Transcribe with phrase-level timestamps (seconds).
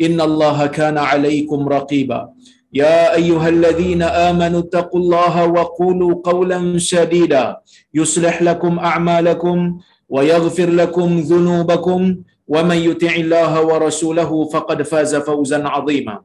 [0.00, 2.28] إن الله كان عليكم رقيبا.
[2.72, 7.56] يا أيها الذين آمنوا اتقوا الله وقولوا قولا سديدا
[7.94, 12.16] يصلح لكم أعمالكم ويغفر لكم ذنوبكم.
[12.48, 16.16] ومن يطع الله ورسوله فقد فاز فوزا عظيما.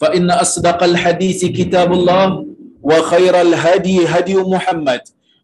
[0.00, 2.46] فإن أصدق الحديث كتاب الله
[2.82, 5.00] وخير الهدي هدي محمد.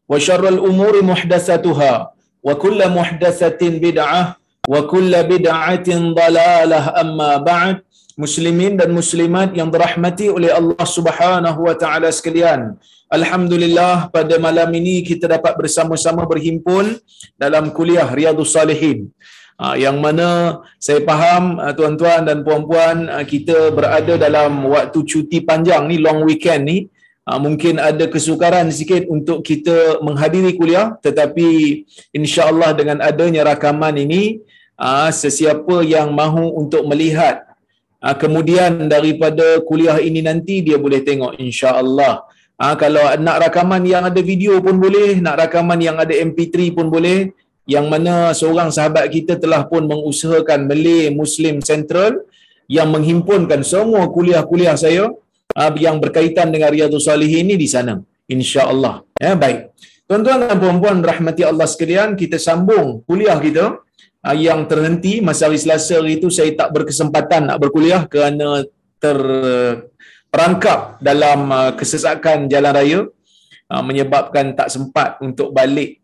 [0.08, 3.68] وشر الأمور محدثتها وكل محدثة
[4.72, 7.76] wa kullu bid'atin dalalah amma ba'd
[8.22, 12.60] muslimin dan muslimat yang dirahmati oleh Allah Subhanahu wa taala sekalian.
[13.16, 17.00] Alhamdulillah pada malam ini kita dapat bersama-sama berhimpun
[17.42, 19.10] dalam kuliah Riyadhus Salihin.
[19.60, 20.28] Ah, yang mana
[20.80, 26.24] saya faham ah, tuan-tuan dan puan-puan ah, kita berada dalam waktu cuti panjang ni long
[26.24, 26.78] weekend ni
[27.30, 31.48] mungkin ada kesukaran sikit untuk kita menghadiri kuliah tetapi
[32.10, 34.42] insya-Allah dengan adanya rakaman ini
[35.12, 37.44] sesiapa yang mahu untuk melihat
[38.22, 44.20] kemudian daripada kuliah ini nanti dia boleh tengok insya-Allah Ha, kalau nak rakaman yang ada
[44.30, 47.32] video pun boleh, nak rakaman yang ada MP3 pun boleh.
[47.64, 52.20] Yang mana seorang sahabat kita telah pun mengusahakan Malay Muslim Central
[52.68, 55.08] yang menghimpunkan semua kuliah-kuliah saya
[55.80, 57.94] yang berkaitan dengan Riyadhus Salihin ini di sana.
[58.28, 58.94] InsyaAllah.
[59.16, 59.72] Ya, baik.
[60.04, 63.80] Tuan-tuan dan puan-puan rahmati Allah sekalian, kita sambung kuliah kita
[64.36, 68.68] yang terhenti masa hari Selasa hari itu saya tak berkesempatan nak berkuliah kerana
[69.00, 69.18] ter
[70.30, 73.00] perangkap dalam uh, kesesakan jalan raya
[73.72, 75.98] uh, menyebabkan tak sempat untuk balik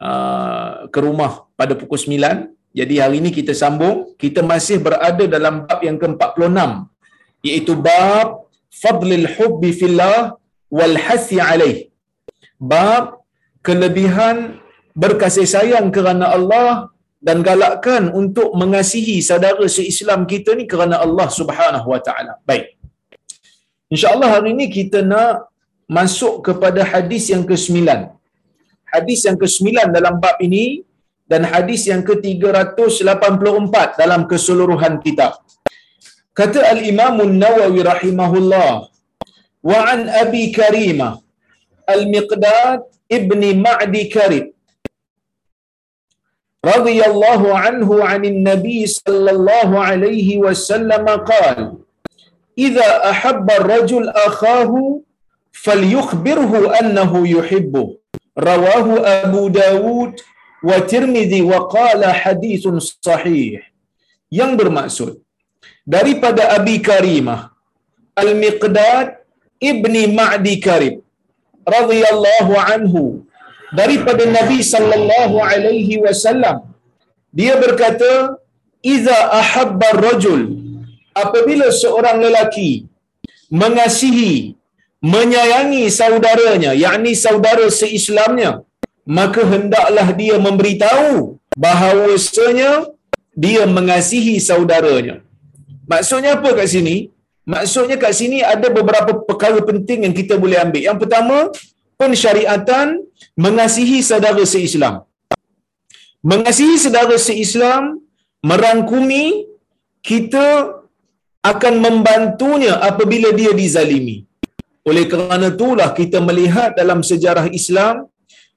[0.00, 2.52] uh, ke rumah pada pukul 9.
[2.76, 6.58] Jadi hari ini kita sambung, kita masih berada dalam bab yang ke-46
[7.46, 10.36] iaitu bab fadlil hubbi fillah
[10.68, 11.88] wal hasi alaih.
[12.60, 13.24] Bab
[13.64, 14.60] kelebihan
[14.96, 16.92] berkasih sayang kerana Allah
[17.26, 22.34] dan galakkan untuk mengasihi saudara seislam kita ni kerana Allah Subhanahu wa taala.
[22.48, 22.66] Baik.
[23.94, 25.50] InsyaAllah hari ini kita nak
[25.98, 27.78] masuk kepada hadis yang ke-9.
[28.94, 29.66] Hadis yang ke-9
[29.96, 30.64] dalam bab ini
[31.32, 35.32] dan hadis yang ke-384 dalam keseluruhan kitab.
[36.38, 38.70] Kata Al-Imam Nawawi rahimahullah
[39.70, 41.12] wa an Abi Karimah
[41.94, 42.86] Al-Miqdad
[43.18, 44.46] ibni Ma'di Karib
[46.66, 51.58] رضي الله عنه عن النبي صلى الله عليه وسلم قال
[52.58, 55.00] إذا أحب الرجل أخاه
[55.52, 57.86] فليخبره أنه يحبه.
[58.38, 58.86] رواه
[59.24, 60.14] أبو داود
[60.64, 62.68] وترمذي وقال حديث
[63.00, 63.60] صحيح.
[64.26, 65.12] Yang bermaksud
[65.86, 67.54] daripada أبي Karimah
[68.18, 69.08] المقداد
[69.62, 70.90] ابن معدي Ma'di
[71.68, 72.94] رضي الله عنه
[73.80, 76.58] daripada Nabi sallallahu alaihi wasallam
[77.38, 78.12] dia berkata
[78.94, 80.42] iza ahabba rajul
[81.22, 82.70] apabila seorang lelaki
[83.62, 84.54] mengasihi
[85.14, 88.52] menyayangi saudaranya yakni saudara seislamnya
[89.18, 92.70] maka hendaklah dia memberitahu bahawasanya
[93.44, 95.16] dia mengasihi saudaranya.
[95.92, 96.96] Maksudnya apa kat sini?
[97.46, 100.82] Maksudnya kat sini ada beberapa perkara penting yang kita boleh ambil.
[100.88, 101.36] Yang pertama
[102.00, 102.86] pensyariatan
[103.44, 104.94] mengasihi saudara seislam
[106.30, 107.82] mengasihi saudara seislam
[108.50, 109.24] merangkumi
[110.10, 110.46] kita
[111.50, 114.16] akan membantunya apabila dia dizalimi.
[114.88, 117.94] Oleh kerana itulah kita melihat dalam sejarah Islam,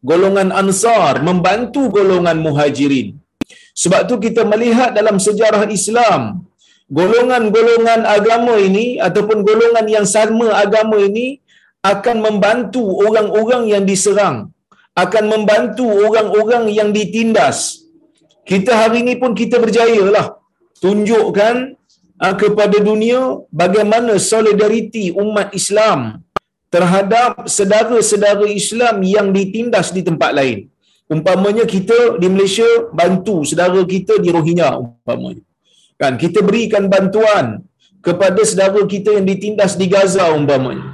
[0.09, 3.07] golongan Ansar membantu golongan Muhajirin.
[3.81, 6.21] Sebab tu kita melihat dalam sejarah Islam,
[6.99, 11.27] golongan-golongan agama ini ataupun golongan yang sama agama ini
[11.93, 14.37] akan membantu orang-orang yang diserang,
[15.04, 17.57] akan membantu orang-orang yang ditindas.
[18.50, 20.28] Kita hari ini pun kita berjaya lah
[20.84, 21.56] tunjukkan
[22.24, 23.19] uh, kepada dunia
[23.62, 26.00] bagaimana solidariti umat Islam
[26.74, 30.60] terhadap saudara-saudara Islam yang ditindas di tempat lain.
[31.10, 35.44] Umpamanya kita di Malaysia bantu saudara kita di Rohingya umpamanya.
[36.01, 37.46] Kan kita berikan bantuan
[38.07, 40.86] kepada saudara kita yang ditindas di Gaza umpamanya.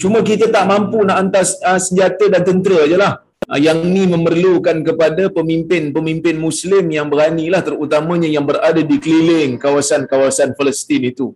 [0.00, 3.12] Cuma kita tak mampu nak hantar uh, senjata dan tentera je lah.
[3.52, 10.56] Uh, yang ni memerlukan kepada pemimpin-pemimpin Muslim yang beranilah terutamanya yang berada di keliling kawasan-kawasan
[10.56, 11.26] Palestin itu.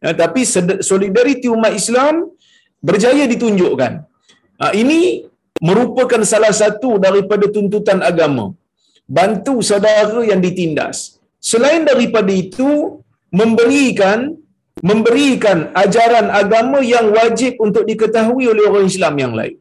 [0.00, 0.40] Uh, tapi
[0.90, 2.32] solidariti umat Islam
[2.80, 3.92] berjaya ditunjukkan.
[4.56, 5.00] Uh, ini
[5.60, 8.56] merupakan salah satu daripada tuntutan agama.
[9.04, 11.20] Bantu saudara yang ditindas.
[11.50, 14.32] Selain daripada itu, memberikan
[14.80, 19.56] memberikan ajaran agama yang wajib untuk diketahui oleh orang Islam yang lain.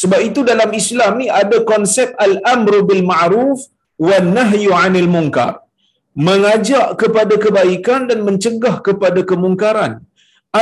[0.00, 3.60] Sebab itu dalam Islam ni ada konsep al-amru bil ma'ruf
[4.06, 5.52] wa nahyu 'anil munkar.
[6.28, 9.92] Mengajak kepada kebaikan dan mencegah kepada kemungkaran.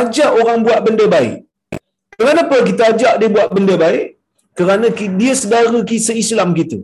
[0.00, 1.36] Ajak orang buat benda baik.
[2.18, 4.04] Kenapa kita ajak dia buat benda baik?
[4.58, 4.86] Kerana
[5.20, 6.78] dia saudara kita Islam kita.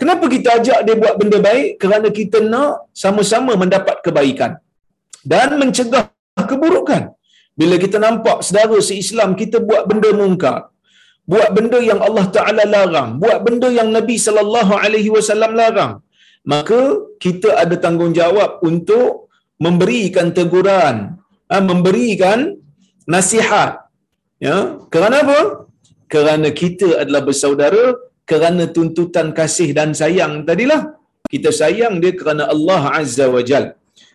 [0.00, 1.68] Kenapa kita ajak dia buat benda baik?
[1.82, 4.52] Kerana kita nak sama-sama mendapat kebaikan
[5.32, 6.04] dan mencegah
[6.50, 7.02] keburukan.
[7.60, 10.56] Bila kita nampak saudara se-Islam kita buat benda mungkar,
[11.32, 15.92] buat benda yang Allah Taala larang, buat benda yang Nabi sallallahu alaihi wasallam larang,
[16.52, 16.80] maka
[17.24, 19.32] kita ada tanggungjawab untuk
[19.66, 20.96] memberikan teguran,
[21.50, 22.38] ha, memberikan
[23.14, 23.70] nasihat.
[24.46, 24.56] Ya,
[24.92, 25.40] kerana apa?
[26.14, 27.84] Kerana kita adalah bersaudara,
[28.30, 30.82] kerana tuntutan kasih dan sayang tadilah.
[31.32, 33.72] Kita sayang dia kerana Allah Azza wa Jalla.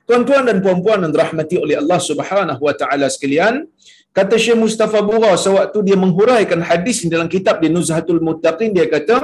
[0.10, 3.70] Tuan-tuan dan puan-puan yang dirahmati oleh Allah Subhanahu wa taala sekalian,
[4.18, 9.18] kata Syekh Mustafa Bura sewaktu dia menghuraikan hadis dalam kitab di Nuzhatul Muttaqin dia kata,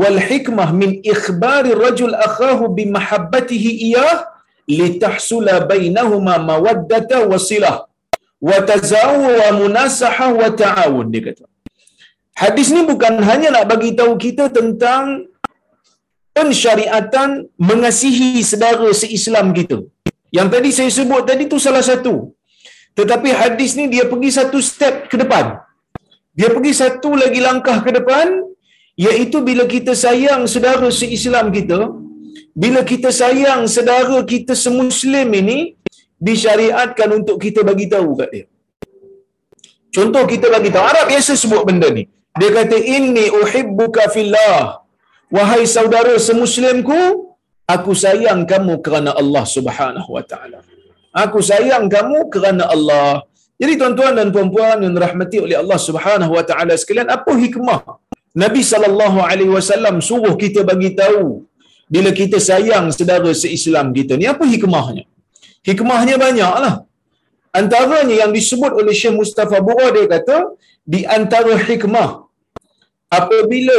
[0.00, 4.16] "Wal hikmah min ikhbari rajul akhahu bi mahabbatihi iyah
[4.80, 7.76] litahsula bainahuma mawaddata wa silah
[8.48, 11.44] wa tazawu wa munasahah wa ta'awun." Dia kata.
[12.42, 15.28] Hadis ni bukan hanya nak bagi tahu kita tentang
[16.36, 17.30] pensyariatan
[17.70, 19.78] mengasihi saudara se-Islam kita.
[20.36, 22.32] Yang tadi saya sebut tadi tu salah satu.
[22.98, 25.44] Tetapi hadis ni dia pergi satu step ke depan.
[26.38, 28.28] Dia pergi satu lagi langkah ke depan
[29.06, 31.78] iaitu bila kita sayang saudara se-Islam kita,
[32.62, 35.58] bila kita sayang saudara kita semuslim ini
[36.28, 38.46] disyariatkan untuk kita bagi tahu kat dia.
[39.96, 42.04] Contoh kita bagi tahu Arab biasa sebut benda ni.
[42.40, 44.80] Dia kata inni uhibbuka fillah.
[45.36, 47.00] Wahai saudara semuslimku,
[47.74, 50.60] aku sayang kamu kerana Allah Subhanahu wa taala.
[51.12, 53.22] Aku sayang kamu kerana Allah.
[53.60, 57.80] Jadi tuan-tuan dan puan-puan yang dirahmati oleh Allah Subhanahu wa taala sekalian, apa hikmah
[58.42, 61.44] Nabi sallallahu alaihi wasallam suruh kita bagi tahu
[61.94, 65.04] bila kita sayang saudara se-Islam kita ni apa hikmahnya?
[65.68, 66.74] Hikmahnya banyaklah.
[67.60, 70.56] Antaranya yang disebut oleh Syekh Mustafa Bura dia kata
[70.92, 72.24] di antara hikmah
[73.12, 73.78] apabila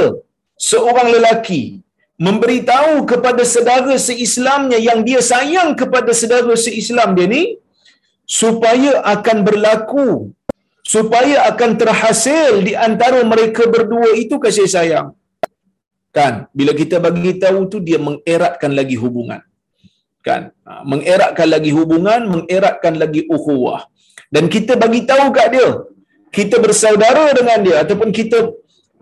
[0.70, 1.83] seorang lelaki
[2.26, 7.44] memberitahu kepada saudara seislamnya yang dia sayang kepada saudara seislam dia ni
[8.40, 10.08] supaya akan berlaku
[10.94, 15.08] supaya akan terhasil di antara mereka berdua itu kasih sayang.
[16.18, 16.34] Kan?
[16.58, 19.42] Bila kita bagi tahu tu dia mengeratkan lagi hubungan.
[20.28, 20.42] Kan?
[20.68, 23.82] Ha, mengeratkan lagi hubungan mengeratkan lagi ukhuwah.
[24.34, 25.70] Dan kita bagi tahu kat dia
[26.38, 28.38] kita bersaudara dengan dia ataupun kita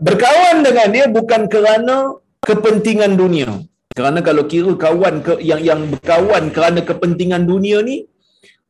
[0.07, 3.51] berkawan dengan dia bukan kerana kepentingan dunia.
[3.97, 8.07] Kerana kalau kira kawan ke, yang yang berkawan kerana kepentingan dunia ni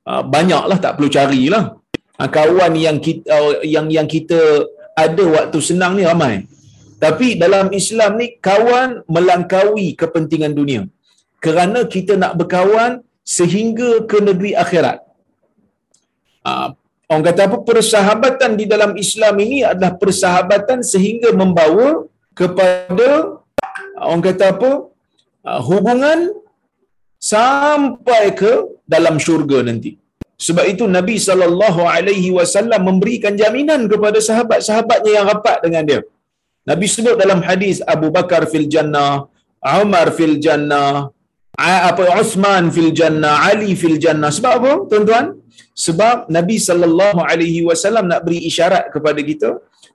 [0.10, 1.64] uh, banyaklah tak perlu carilah.
[2.18, 4.66] Uh, kawan yang kita uh, yang yang kita
[5.04, 6.46] ada waktu senang ni ramai.
[7.02, 10.82] Tapi dalam Islam ni kawan melangkaui kepentingan dunia.
[11.42, 15.02] Kerana kita nak berkawan sehingga ke negeri akhirat.
[17.12, 22.06] Orang kata apa persahabatan di dalam Islam ini adalah persahabatan sehingga membawa
[22.38, 23.41] kepada
[24.10, 24.72] orang kata apa?
[25.50, 26.20] Uh, hubungan
[27.32, 28.54] sampai ke
[28.94, 29.92] dalam syurga nanti.
[30.46, 36.00] Sebab itu Nabi sallallahu alaihi wasallam memberikan jaminan kepada sahabat-sahabatnya yang rapat dengan dia.
[36.70, 39.14] Nabi sebut dalam hadis Abu Bakar fil jannah
[39.82, 41.14] Umar fil jannah
[41.62, 44.32] apa Uthman fil jannah Ali fil jannah.
[44.38, 45.26] Sebab apa tuan-tuan?
[45.86, 49.50] Sebab Nabi sallallahu alaihi wasallam nak beri isyarat kepada kita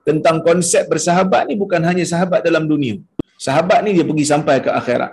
[0.09, 2.97] tentang konsep bersahabat ni bukan hanya sahabat dalam dunia
[3.47, 5.13] sahabat ni dia pergi sampai ke akhirat.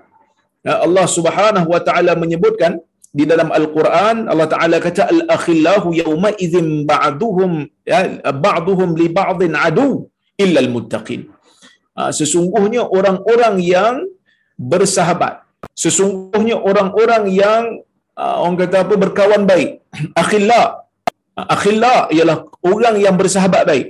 [0.67, 2.73] Ya, Allah Subhanahu wa taala menyebutkan
[3.17, 7.51] di dalam Al-Quran Allah Taala kata al-akhillahu yawma idzin ba'duhum
[7.91, 7.99] ya
[8.45, 9.87] ba'duhum li ba'din adu
[10.43, 11.21] illa al-muttaqin.
[11.97, 13.95] Ha, sesungguhnya orang-orang yang
[14.71, 15.45] bersahabat,
[15.83, 17.63] sesungguhnya orang-orang yang
[18.21, 19.69] uh, orang kata apa berkawan baik
[20.21, 20.61] akhilla
[21.55, 22.37] akhilla ialah
[22.71, 23.85] orang yang bersahabat baik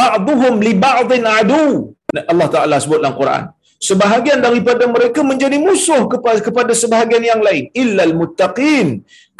[0.00, 1.94] ba'dhum li ba'dhin adu
[2.32, 3.42] Allah Taala sebut dalam Quran
[3.88, 7.64] sebahagian daripada mereka menjadi musuh kepada kepada sebahagian yang lain.
[7.82, 8.86] Illal muttaqin.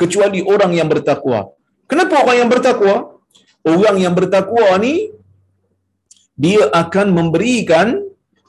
[0.00, 1.52] Kecuali orang yang bertakwa.
[1.90, 2.94] Kenapa orang yang bertakwa?
[3.72, 5.12] Orang yang bertakwa ni
[6.44, 8.00] dia akan memberikan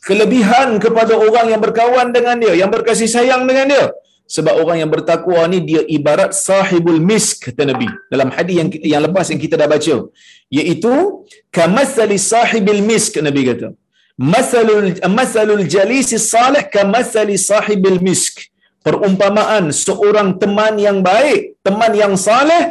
[0.07, 3.85] kelebihan kepada orang yang berkawan dengan dia yang berkasih sayang dengan dia.
[4.35, 7.91] Sebab orang yang bertakwa ni dia ibarat sahibul misk kata nabi.
[8.07, 9.95] Dalam hadis yang yang lepas yang kita dah baca.
[10.47, 10.93] Iaitu
[11.51, 13.75] kamathali sahibil misk nabi kata
[14.21, 14.87] masalul
[15.19, 18.35] masalul jalisi salih kamathali sahibil misk
[18.85, 22.63] perumpamaan seorang teman yang baik teman yang saleh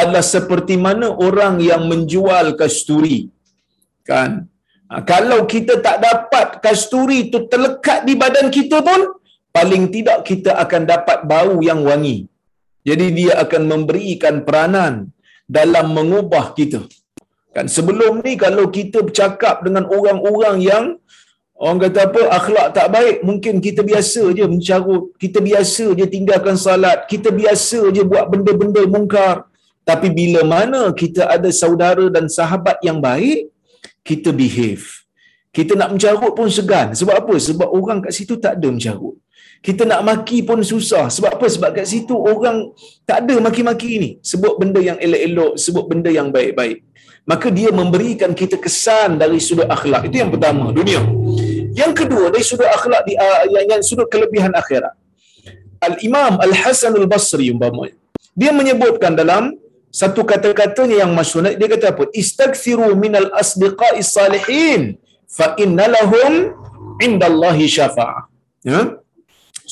[0.00, 3.20] adalah seperti mana orang yang menjual kasturi
[4.10, 4.30] kan
[4.90, 9.02] ha, kalau kita tak dapat kasturi itu terlekat di badan kita pun
[9.56, 12.26] paling tidak kita akan dapat bau yang wangi.
[12.88, 14.94] Jadi dia akan memberikan peranan
[15.46, 16.82] dalam mengubah kita.
[17.56, 20.84] Kan sebelum ni kalau kita bercakap dengan orang-orang yang
[21.62, 26.56] orang kata apa akhlak tak baik, mungkin kita biasa je mencarut, kita biasa je tinggalkan
[26.66, 29.36] salat, kita biasa je buat benda-benda mungkar.
[29.90, 33.50] Tapi bila mana kita ada saudara dan sahabat yang baik,
[34.08, 34.84] kita behave.
[35.56, 36.88] Kita nak mencarut pun segan.
[37.00, 37.34] Sebab apa?
[37.36, 39.16] Sebab orang kat situ tak ada mencarut
[39.66, 41.06] kita nak maki pun susah.
[41.16, 41.46] Sebab apa?
[41.54, 42.74] Sebab kat situ orang
[43.08, 44.10] tak ada maki-maki ni.
[44.30, 46.82] Sebut benda yang elok-elok, sebut benda yang baik-baik.
[47.22, 50.10] Maka dia memberikan kita kesan dari sudut akhlak.
[50.10, 51.00] Itu yang pertama, dunia.
[51.72, 54.94] Yang kedua, dari sudut akhlak, di, uh, yang, yang sudut kelebihan akhirat.
[55.82, 57.94] Al-Imam Al-Hasan Al-Basri, umpamanya.
[58.34, 59.54] Dia menyebutkan dalam
[59.92, 61.52] satu kata-katanya yang masyur.
[61.54, 62.04] Dia kata apa?
[62.10, 64.98] Istaghfiru minal asdiqai salihin
[65.30, 66.56] fa inna lahum
[66.98, 68.26] indallahi syafa'ah.
[68.62, 69.02] Ya?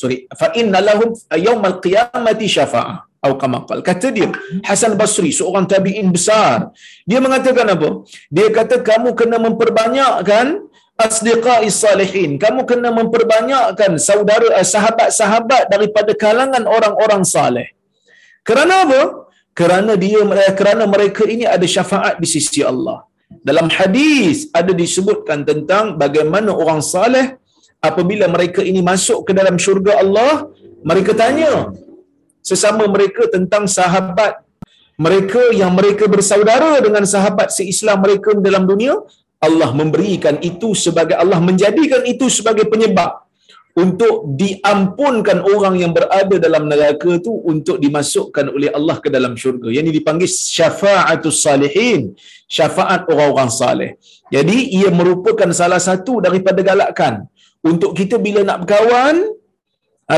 [0.01, 1.13] sorry fa inna lahum
[1.47, 4.29] yaumal qiyamati syafa'ah atau kama qal kata dia
[4.69, 6.73] Hasan Basri seorang tabi'in besar.
[7.05, 7.91] Dia mengatakan apa?
[8.37, 10.47] Dia kata kamu kena memperbanyakkan
[11.07, 12.31] asdiqai salihin.
[12.45, 17.69] Kamu kena memperbanyakkan saudara eh, sahabat-sahabat daripada kalangan orang-orang saleh.
[18.49, 19.03] Kerana apa?
[19.61, 22.99] Kerana dia eh, kerana mereka ini ada syafaat di sisi Allah.
[23.49, 27.27] Dalam hadis ada disebutkan tentang bagaimana orang saleh
[27.89, 30.33] apabila mereka ini masuk ke dalam syurga Allah,
[30.91, 31.53] mereka tanya
[32.41, 34.41] sesama mereka tentang sahabat
[35.01, 39.01] mereka yang mereka bersaudara dengan sahabat seislam mereka dalam dunia,
[39.41, 43.25] Allah memberikan itu sebagai Allah menjadikan itu sebagai penyebab
[43.73, 49.73] untuk diampunkan orang yang berada dalam neraka itu untuk dimasukkan oleh Allah ke dalam syurga.
[49.73, 52.13] Yang ini dipanggil syafa'atus salihin,
[52.45, 53.91] syafaat orang-orang saleh.
[54.29, 57.25] Jadi ia merupakan salah satu daripada galakan
[57.65, 59.17] untuk kita bila nak berkawan,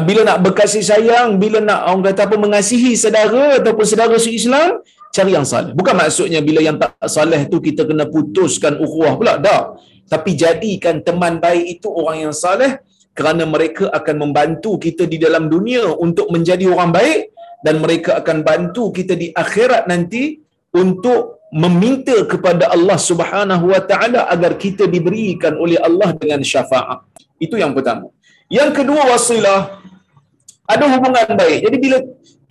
[0.01, 4.81] bila nak berkasih sayang, bila nak orang kata apa mengasihi saudara ataupun saudara se-Islam,
[5.13, 5.77] cari yang saleh.
[5.77, 9.77] Bukan maksudnya bila yang tak saleh tu kita kena putuskan ukhuwah pula, tak.
[10.09, 12.81] Tapi jadikan teman baik itu orang yang saleh
[13.13, 17.21] kerana mereka akan membantu kita di dalam dunia untuk menjadi orang baik
[17.61, 20.41] dan mereka akan bantu kita di akhirat nanti
[20.73, 27.05] untuk meminta kepada Allah Subhanahu wa taala agar kita diberikan oleh Allah dengan syafaat.
[27.37, 28.09] Itu yang pertama.
[28.53, 29.61] Yang kedua wasilah
[30.73, 31.59] ada hubungan baik.
[31.65, 31.99] Jadi bila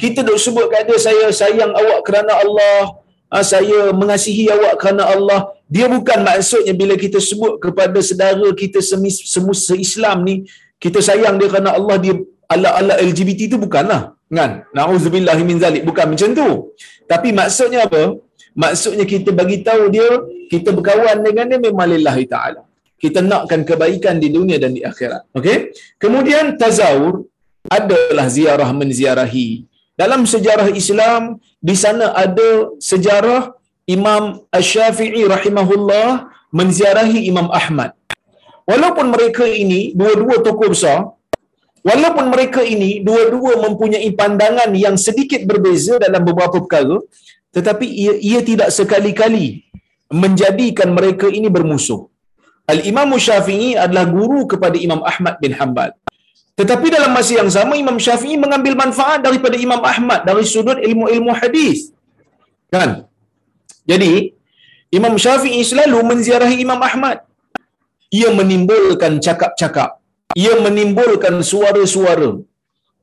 [0.02, 2.98] kita duk sebut kata saya sayang awak kerana Allah,
[3.30, 5.40] ah, saya mengasihi awak kerana Allah,
[5.76, 8.82] dia bukan maksudnya bila kita sebut kepada saudara kita
[9.34, 10.36] semua se-Islam ni,
[10.84, 12.16] kita sayang dia kerana Allah dia
[12.50, 14.02] ala-ala LGBT itu bukanlah.
[14.40, 14.52] Kan?
[14.74, 15.86] Nauzubillah min zalik.
[15.90, 16.50] Bukan macam tu.
[17.12, 18.04] Tapi maksudnya apa?
[18.64, 20.10] Maksudnya kita bagi tahu dia,
[20.52, 22.71] kita berkawan dengan dia memang lillahi ta'ala
[23.02, 25.26] kita nakkan kebaikan di dunia dan di akhirat.
[25.34, 25.74] Okey.
[25.98, 27.26] Kemudian tazawur
[27.66, 29.66] adalah ziarah menziarahi.
[29.98, 33.42] Dalam sejarah Islam di sana ada sejarah
[33.90, 37.98] Imam Asy-Syafi'i rahimahullah menziarahi Imam Ahmad.
[38.70, 41.00] Walaupun mereka ini dua-dua tokoh besar,
[41.82, 47.02] walaupun mereka ini dua-dua mempunyai pandangan yang sedikit berbeza dalam beberapa perkara,
[47.52, 49.66] tetapi ia, ia tidak sekali-kali
[50.14, 52.11] menjadikan mereka ini bermusuh.
[52.74, 55.92] Al-Imam Syafi'i adalah guru kepada Imam Ahmad bin Hanbal.
[56.60, 61.32] Tetapi dalam masa yang sama Imam Syafi'i mengambil manfaat daripada Imam Ahmad dari sudut ilmu-ilmu
[61.42, 61.80] hadis.
[62.74, 62.90] Kan?
[63.92, 64.36] Jadi,
[64.98, 67.18] Imam Syafi'i selalu menziarahi Imam Ahmad.
[68.20, 69.90] Ia menimbulkan cakap-cakap.
[70.44, 72.32] Ia menimbulkan suara-suara.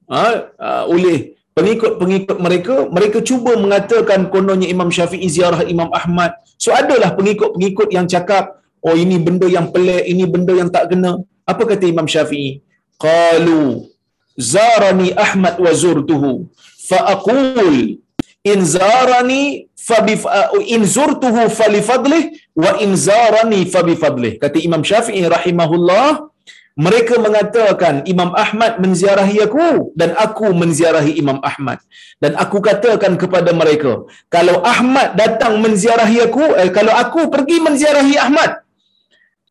[0.08, 0.26] Ha,
[0.66, 6.32] uh, oleh pengikut-pengikut mereka, mereka cuba mengatakan kononnya Imam Syafi'i ziarah Imam Ahmad.
[6.60, 11.12] So adalah pengikut-pengikut yang cakap, oh ini benda yang pelik, ini benda yang tak kena.
[11.48, 12.60] Apa kata Imam Syafi'i?
[12.98, 13.88] Qalu
[14.38, 16.46] zarani Ahmad wa zurtuhu
[16.88, 17.98] fa aqul
[18.52, 19.42] in zarani
[19.88, 20.14] fa bi
[20.74, 22.22] in zurtuhu fa li fadlih
[22.62, 26.06] wa in zarani fa bi fadlih kata Imam Syafi'i rahimahullah
[26.86, 29.68] mereka mengatakan Imam Ahmad menziarahi aku
[29.98, 31.82] dan aku menziarahi Imam Ahmad
[32.22, 38.14] dan aku katakan kepada mereka kalau Ahmad datang menziarahi aku eh, kalau aku pergi menziarahi
[38.26, 38.62] Ahmad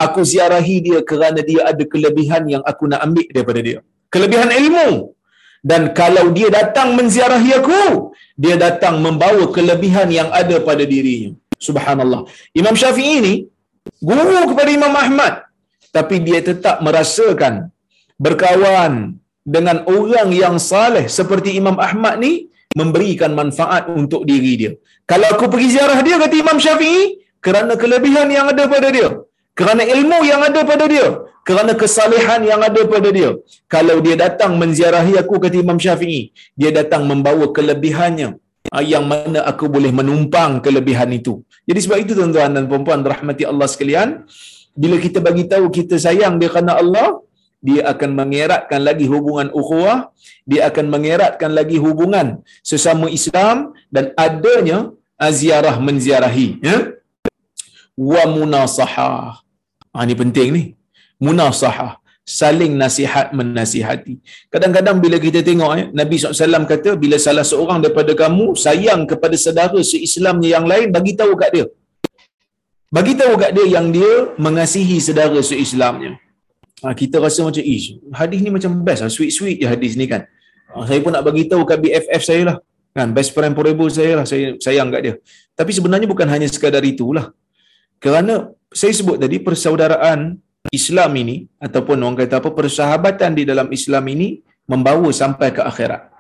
[0.06, 3.80] aku ziarahi dia kerana dia ada kelebihan yang aku nak ambil daripada dia.
[4.14, 4.90] Kelebihan ilmu.
[5.70, 8.14] Dan kalau dia datang menziarahi aku
[8.44, 11.34] dia datang membawa kelebihan yang ada pada dirinya.
[11.68, 12.22] Subhanallah.
[12.54, 13.36] Imam Syafi'i ini
[14.10, 15.34] guru kepada Imam Ahmad.
[15.98, 17.74] Tapi dia tetap merasakan
[18.22, 19.18] berkawan
[19.56, 22.34] dengan orang yang saleh seperti Imam Ahmad ni
[22.80, 24.72] memberikan manfaat untuk diri dia.
[25.10, 27.02] Kalau aku pergi ziarah dia kata Imam Syafi'i
[27.46, 29.10] kerana kelebihan yang ada pada dia,
[29.60, 31.08] kerana ilmu yang ada pada dia,
[31.48, 33.32] kerana kesalehan yang ada pada dia.
[33.74, 36.22] Kalau dia datang menziarahi aku kata Imam Syafi'i,
[36.60, 38.30] dia datang membawa kelebihannya
[38.76, 41.34] ah, yang mana aku boleh menumpang kelebihan itu.
[41.70, 44.10] Jadi sebab itu tuan-tuan dan puan-puan rahmati Allah sekalian,
[44.78, 47.08] bila kita bagi tahu kita sayang dia kerana Allah,
[47.58, 50.14] dia akan mengeratkan lagi hubungan ukhuwah,
[50.46, 54.94] dia akan mengeratkan lagi hubungan sesama Islam dan adanya
[55.34, 56.78] ziarah menziarahi, ya.
[57.98, 59.47] Wa munasahah.
[59.98, 60.64] Ha, ini penting ni.
[61.26, 61.98] Munasahah.
[62.40, 64.14] Saling nasihat menasihati.
[64.54, 69.34] Kadang-kadang bila kita tengok ya, Nabi SAW kata bila salah seorang daripada kamu sayang kepada
[69.44, 71.66] saudara se-Islamnya yang lain, bagi tahu kat dia.
[72.94, 74.12] Bagi tahu kat dia yang dia
[74.46, 76.12] mengasihi saudara se-Islamnya.
[76.84, 79.12] Ha, kita rasa macam, ish, hadis ni macam best lah.
[79.18, 80.30] Sweet-sweet je hadis ni kan.
[80.76, 82.58] Ha, saya pun nak bagi tahu kat BFF saya lah.
[82.94, 84.26] Kan, best friend forever saya lah.
[84.30, 85.14] Saya sayang kat dia.
[85.58, 87.34] Tapi sebenarnya bukan hanya sekadar itulah.
[88.04, 90.20] Kerana saya sebut tadi persaudaraan
[90.74, 96.12] Islam ini ataupun orang kata apa persahabatan di dalam Islam ini membawa sampai ke akhirat.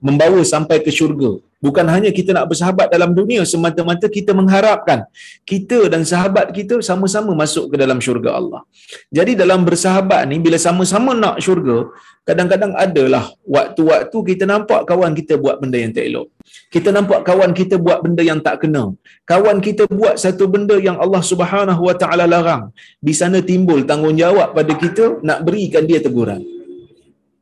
[0.00, 1.40] Membawa sampai ke syurga.
[1.56, 5.08] Bukan hanya kita nak bersahabat dalam dunia semata-mata kita mengharapkan
[5.48, 8.60] kita dan sahabat kita sama-sama masuk ke dalam syurga Allah.
[9.08, 11.88] Jadi dalam bersahabat ni bila sama-sama nak syurga
[12.28, 13.24] kadang-kadang adalah
[13.56, 16.35] waktu-waktu kita nampak kawan kita buat benda yang tak elok
[16.74, 18.84] kita nampak kawan kita buat benda yang tak kena
[19.30, 22.64] kawan kita buat satu benda yang Allah Subhanahu Wa Taala larang
[23.06, 26.42] di sana timbul tanggungjawab pada kita nak berikan dia teguran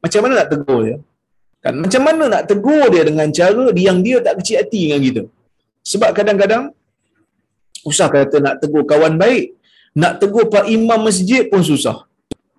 [0.04, 0.96] macam mana nak tegur dia
[1.64, 5.22] Kan macam mana nak tegur dia dengan cara yang dia tak kecil hati dengan kita?
[5.90, 6.64] Sebab kadang-kadang
[7.88, 9.56] usah kata nak tegur kawan baik,
[9.96, 12.04] nak tegur pak imam masjid pun susah.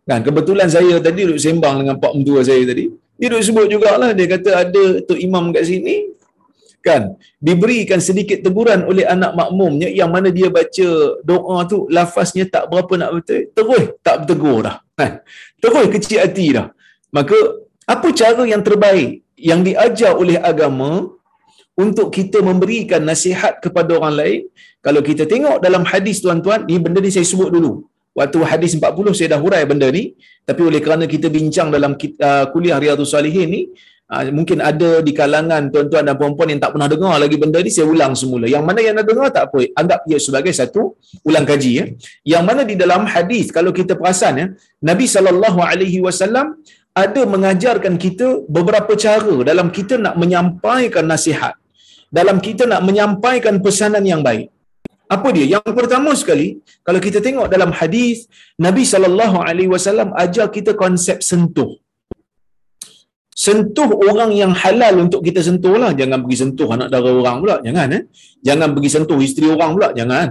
[0.10, 2.90] Kan kebetulan saya tadi duduk sembang dengan pak mentua saya tadi.
[3.22, 5.96] Dia duduk sebut jugalah dia kata ada tok imam kat sini
[6.88, 7.04] kan
[7.48, 10.88] diberikan sedikit teguran oleh anak makmumnya yang mana dia baca
[11.30, 15.12] doa tu lafaznya tak berapa nak betul terus tak bertegur dah kan
[15.64, 16.68] terus kecil hati dah
[17.18, 17.38] maka
[17.94, 19.12] apa cara yang terbaik
[19.50, 20.92] yang diajar oleh agama
[21.84, 24.40] untuk kita memberikan nasihat kepada orang lain?
[24.86, 27.72] Kalau kita tengok dalam hadis tuan-tuan, ni benda ni saya sebut dulu.
[28.16, 30.16] Waktu hadis 40 saya dah hurai benda ni,
[30.48, 33.62] tapi oleh kerana kita bincang dalam uh, kuliah Riyadhus Salihin ni,
[34.14, 37.72] uh, mungkin ada di kalangan tuan-tuan dan puan-puan yang tak pernah dengar lagi benda ni,
[37.74, 38.46] saya ulang semula.
[38.46, 41.86] Yang mana yang dah dengar tak apa, anggap ia sebagai satu ulang kaji ya.
[42.38, 44.46] Yang mana di dalam hadis kalau kita perasan ya,
[44.90, 45.06] Nabi
[46.06, 46.48] wasallam
[46.96, 51.54] ada mengajarkan kita beberapa cara dalam kita nak menyampaikan nasihat
[52.18, 54.48] dalam kita nak menyampaikan pesanan yang baik
[55.16, 56.48] apa dia yang pertama sekali
[56.88, 58.26] kalau kita tengok dalam hadis
[58.66, 58.84] Nabi
[59.74, 61.72] wasallam ajar kita konsep sentuh
[63.44, 67.56] sentuh orang yang halal untuk kita sentuh lah jangan pergi sentuh anak dara orang pula
[67.66, 68.04] jangan eh
[68.48, 70.28] jangan pergi sentuh isteri orang pula jangan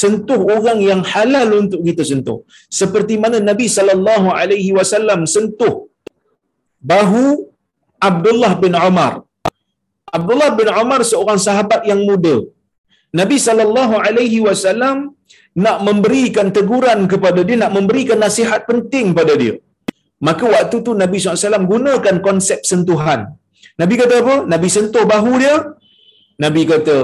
[0.00, 2.38] sentuh orang yang halal untuk kita sentuh
[2.80, 5.74] seperti mana Nabi sallallahu alaihi wasallam sentuh
[6.92, 7.24] bahu
[8.08, 9.12] Abdullah bin Umar.
[10.16, 12.36] Abdullah bin Umar seorang sahabat yang muda.
[13.20, 14.96] Nabi sallallahu alaihi wasallam
[15.64, 19.54] nak memberikan teguran kepada dia, nak memberikan nasihat penting pada dia.
[20.26, 23.20] Maka waktu tu Nabi SAW gunakan konsep sentuhan.
[23.80, 24.34] Nabi kata apa?
[24.52, 25.56] Nabi sentuh bahu dia.
[26.44, 26.96] Nabi kata,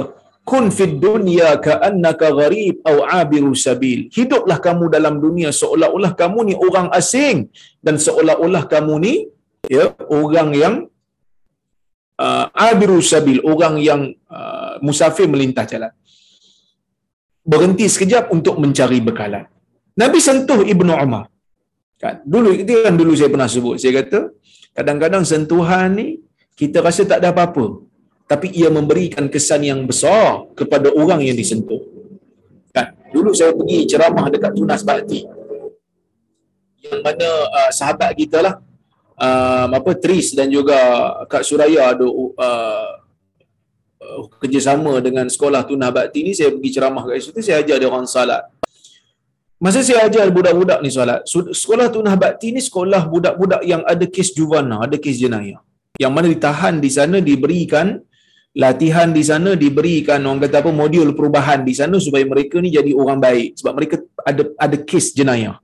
[0.50, 3.98] Kun fid dunya ka'annaka gharib au abiru sabil.
[4.16, 7.52] Hiduplah kamu dalam dunia seolah-olah kamu ni orang asing
[7.84, 9.14] dan seolah-olah kamu ni
[9.74, 9.84] ya
[10.20, 10.74] orang yang
[12.24, 14.02] uh, abiru sabil orang yang
[14.36, 15.92] uh, musafir melintas jalan
[17.52, 19.44] berhenti sekejap untuk mencari bekalan
[20.02, 21.24] Nabi sentuh Ibnu Umar
[21.98, 22.22] kan?
[22.22, 23.76] Dulu itu kan dulu saya pernah sebut.
[23.82, 24.32] Saya kata
[24.72, 26.22] kadang-kadang sentuhan ni
[26.54, 27.84] kita rasa tak ada apa-apa.
[28.28, 31.80] Tapi ia memberikan kesan yang besar kepada orang yang disentuh.
[32.76, 32.92] Kan?
[33.10, 35.24] Dulu saya pergi ceramah dekat Tunas Bakti.
[36.84, 38.54] Yang mana uh, sahabat kita lah
[39.18, 40.76] uh, apa Tris dan juga
[41.26, 42.90] Kak Suraya ada uh,
[44.38, 48.06] kerjasama dengan sekolah Tunah Bakti ni saya pergi ceramah kat situ saya ajar dia orang
[48.06, 48.46] salat.
[49.58, 51.26] Masa saya ajar budak-budak ni solat,
[51.60, 55.58] sekolah Tunah Bakti ni sekolah budak-budak yang ada kes juvana, ada kes jenayah.
[55.98, 57.98] Yang mana ditahan di sana diberikan
[58.54, 62.90] latihan di sana diberikan orang kata apa modul perubahan di sana supaya mereka ni jadi
[62.90, 65.58] orang baik sebab mereka ada ada kes jenayah.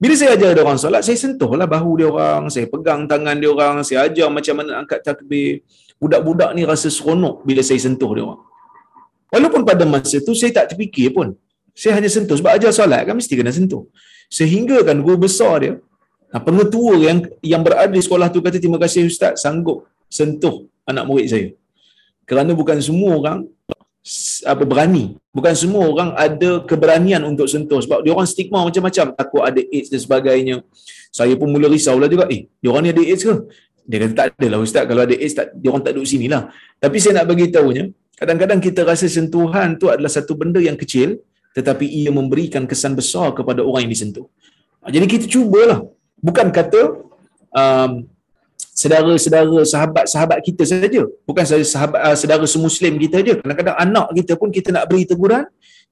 [0.00, 3.50] Bila saya ajar dia orang solat, saya sentuhlah bahu dia orang, saya pegang tangan dia
[3.52, 5.60] orang, saya ajar macam mana angkat takbir.
[6.00, 8.42] Budak-budak ni rasa seronok bila saya sentuh dia orang.
[9.30, 11.36] Walaupun pada masa tu saya tak terfikir pun.
[11.76, 13.86] Saya hanya sentuh sebab ajar solat kan mesti kena sentuh.
[14.30, 15.72] Sehingga kan guru besar dia,
[16.38, 21.26] pengetua yang yang berada di sekolah tu kata terima kasih ustaz sanggup sentuh anak murid
[21.26, 21.48] saya.
[22.28, 23.38] Kerana bukan semua orang
[24.46, 25.18] apa berani.
[25.30, 29.92] Bukan semua orang ada keberanian untuk sentuh sebab dia orang stigma macam-macam, takut ada AIDS
[29.92, 30.56] dan sebagainya.
[31.10, 33.34] Saya pun mula risaulah juga, eh, dia orang ni ada AIDS ke?
[33.90, 36.42] Dia kata tak adalah ustaz, kalau ada AIDS tak dia orang tak duduk sinilah.
[36.78, 37.84] Tapi saya nak bagi tahunya,
[38.16, 41.20] kadang-kadang kita rasa sentuhan tu adalah satu benda yang kecil
[41.56, 44.26] tetapi ia memberikan kesan besar kepada orang yang disentuh.
[44.94, 45.80] Jadi kita cubalah.
[46.20, 46.80] Bukan kata
[47.60, 47.92] um,
[48.82, 51.02] sedara-sedara sahabat-sahabat kita saja.
[51.28, 55.04] Bukan saja sahabat uh, sedara semuslim kita saja kadang-kadang anak kita pun kita nak beri
[55.10, 55.44] teguran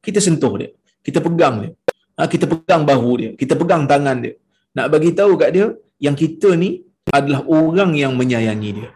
[0.05, 0.71] kita sentuh dia.
[1.07, 1.73] Kita pegang dia.
[2.19, 3.31] Ha, kita pegang bahu dia.
[3.41, 4.35] Kita pegang tangan dia.
[4.77, 5.67] Nak bagi tahu kat dia
[6.07, 6.71] yang kita ni
[7.09, 8.91] adalah orang yang menyayangi dia.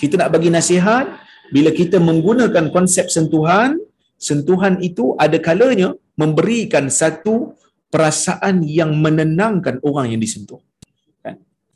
[0.00, 1.06] Kita nak bagi nasihat
[1.54, 3.76] bila kita menggunakan konsep sentuhan
[4.28, 7.56] sentuhan itu ada kalanya memberikan satu
[7.88, 10.60] perasaan yang menenangkan orang yang disentuh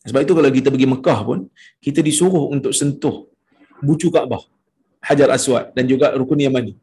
[0.05, 1.39] sebab itu kalau kita pergi Mekah pun,
[1.81, 3.17] kita disuruh untuk sentuh
[3.81, 4.43] bucu Kaabah,
[5.01, 6.77] Hajar Aswad dan juga Rukun Yamani.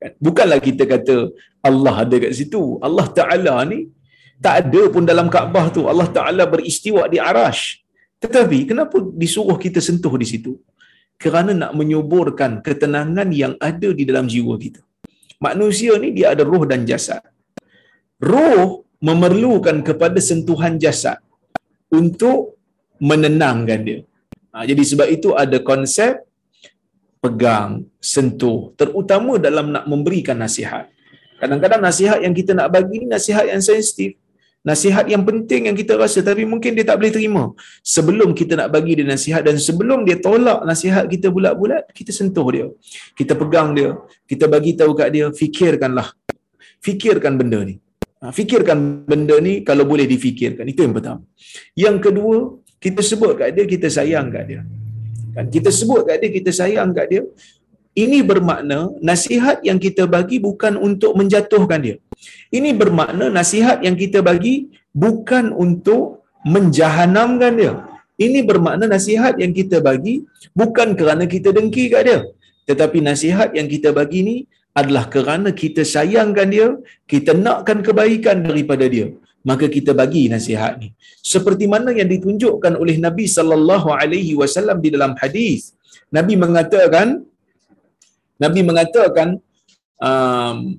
[0.00, 0.12] Kan?
[0.16, 1.28] Bukanlah kita kata
[1.60, 2.80] Allah ada kat situ.
[2.80, 3.92] Allah Ta'ala ni
[4.40, 5.84] tak ada pun dalam Kaabah tu.
[5.92, 7.84] Allah Ta'ala beristiwa di arash.
[8.16, 10.56] Tetapi kenapa disuruh kita sentuh di situ?
[11.22, 14.80] Kerana nak menyuburkan ketenangan yang ada di dalam jiwa kita.
[15.46, 17.22] Manusia ni dia ada roh dan jasad.
[18.30, 21.18] Roh memerlukan kepada sentuhan jasad
[22.00, 22.58] untuk
[22.98, 24.00] menenangkan dia.
[24.54, 26.26] Ha, jadi sebab itu ada konsep
[27.22, 30.86] pegang, sentuh, terutama dalam nak memberikan nasihat.
[31.38, 34.18] Kadang-kadang nasihat yang kita nak bagi ni nasihat yang sensitif.
[34.70, 37.42] Nasihat yang penting yang kita rasa tapi mungkin dia tak boleh terima.
[37.94, 42.48] Sebelum kita nak bagi dia nasihat dan sebelum dia tolak nasihat kita bulat-bulat, kita sentuh
[42.54, 42.66] dia.
[43.18, 43.90] Kita pegang dia,
[44.30, 46.08] kita bagi tahu kat dia, fikirkanlah.
[46.86, 47.76] Fikirkan benda ni.
[48.20, 48.78] Ha, fikirkan
[49.10, 50.66] benda ni kalau boleh difikirkan.
[50.72, 51.22] Itu yang pertama.
[51.84, 52.36] Yang kedua,
[52.84, 54.60] kita sebut kat dia, kita sayang kat dia.
[55.34, 55.46] Kan?
[55.54, 57.22] Kita sebut kat dia, kita sayang kat dia.
[57.94, 61.96] Ini bermakna nasihat yang kita bagi bukan untuk menjatuhkan dia.
[62.50, 67.74] Ini bermakna nasihat yang kita bagi bukan untuk menjahanamkan dia.
[68.18, 72.20] Ini bermakna nasihat yang kita bagi bukan kerana kita dengki kat dia.
[72.68, 74.36] Tetapi nasihat yang kita bagi ni
[74.80, 76.68] adalah kerana kita sayangkan dia,
[77.12, 79.08] kita nakkan kebaikan daripada dia.
[79.48, 80.88] Maka kita bagi nasihat ni.
[81.32, 85.72] Seperti mana yang ditunjukkan oleh Nabi sallallahu alaihi wasallam di dalam hadis.
[86.16, 87.24] Nabi mengatakan
[88.38, 89.42] Nabi mengatakan
[89.98, 90.78] um,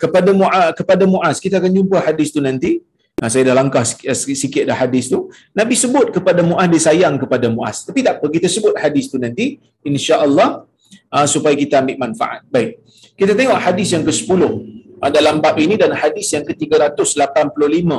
[0.00, 2.82] kepada Muaz kepada Muaz kita akan jumpa hadis tu nanti.
[3.20, 5.30] Nah, saya dah langkah sikit, sikit dah hadis tu.
[5.54, 7.86] Nabi sebut kepada Muaz dia sayang kepada Muaz.
[7.86, 10.66] Tapi tak apa kita sebut hadis tu nanti insya-Allah
[11.14, 12.42] uh, supaya kita ambil manfaat.
[12.50, 12.82] Baik.
[13.14, 17.90] Kita tengok hadis yang ke-10 uh, dalam bab ini dan hadis yang ke-385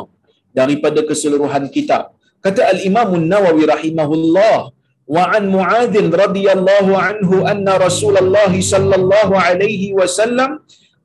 [0.51, 2.11] daripada keseluruhan kitab.
[2.43, 4.75] Kata al-Imam An-Nawawi rahimahullah
[5.07, 10.59] وعن معاذ رضي الله عنه أن رسول الله صلى الله عليه وسلم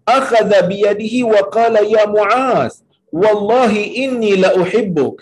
[0.09, 2.71] أخذ بيده وقال يا معاذ
[3.13, 5.17] والله إني لأحبك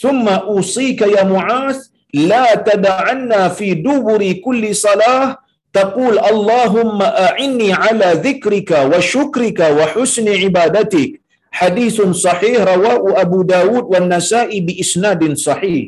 [0.00, 1.78] ثم أوصيك يا معاذ
[2.14, 5.38] لا تدعنا في دبر كل صلاة
[5.72, 11.20] تقول اللهم أعني على ذكرك وشكرك وحسن عبادتك.
[11.52, 15.84] حديث صحيح رواه أبو داود والنسائي بإسناد صحيح.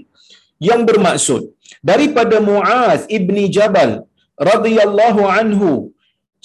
[0.64, 1.42] Yang bermaksud
[1.91, 3.91] daripada Muaz ibni Jabal
[4.51, 5.73] radhiyallahu anhu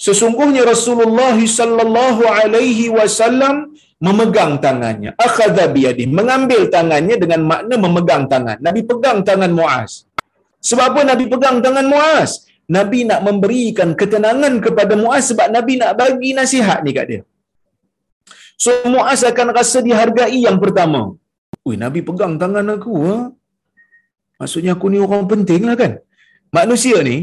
[0.06, 8.58] sesungguhnya Rasulullah sallallahu alaihi wasallam memegang tangannya akhadha biyadi mengambil tangannya dengan makna memegang tangan
[8.66, 9.92] Nabi pegang tangan Muaz
[10.68, 15.92] sebab apa Nabi pegang tangan Muaz Nabi nak memberikan ketenangan kepada Muaz sebab Nabi nak
[16.00, 17.22] bagi nasihat ni kat dia.
[18.62, 21.00] So Muaz akan rasa dihargai yang pertama.
[21.66, 22.94] Ui, Nabi pegang tangan aku.
[23.06, 23.16] Ha?
[24.40, 25.92] Maksudnya aku ni orang penting lah kan.
[26.58, 27.16] Manusia ni,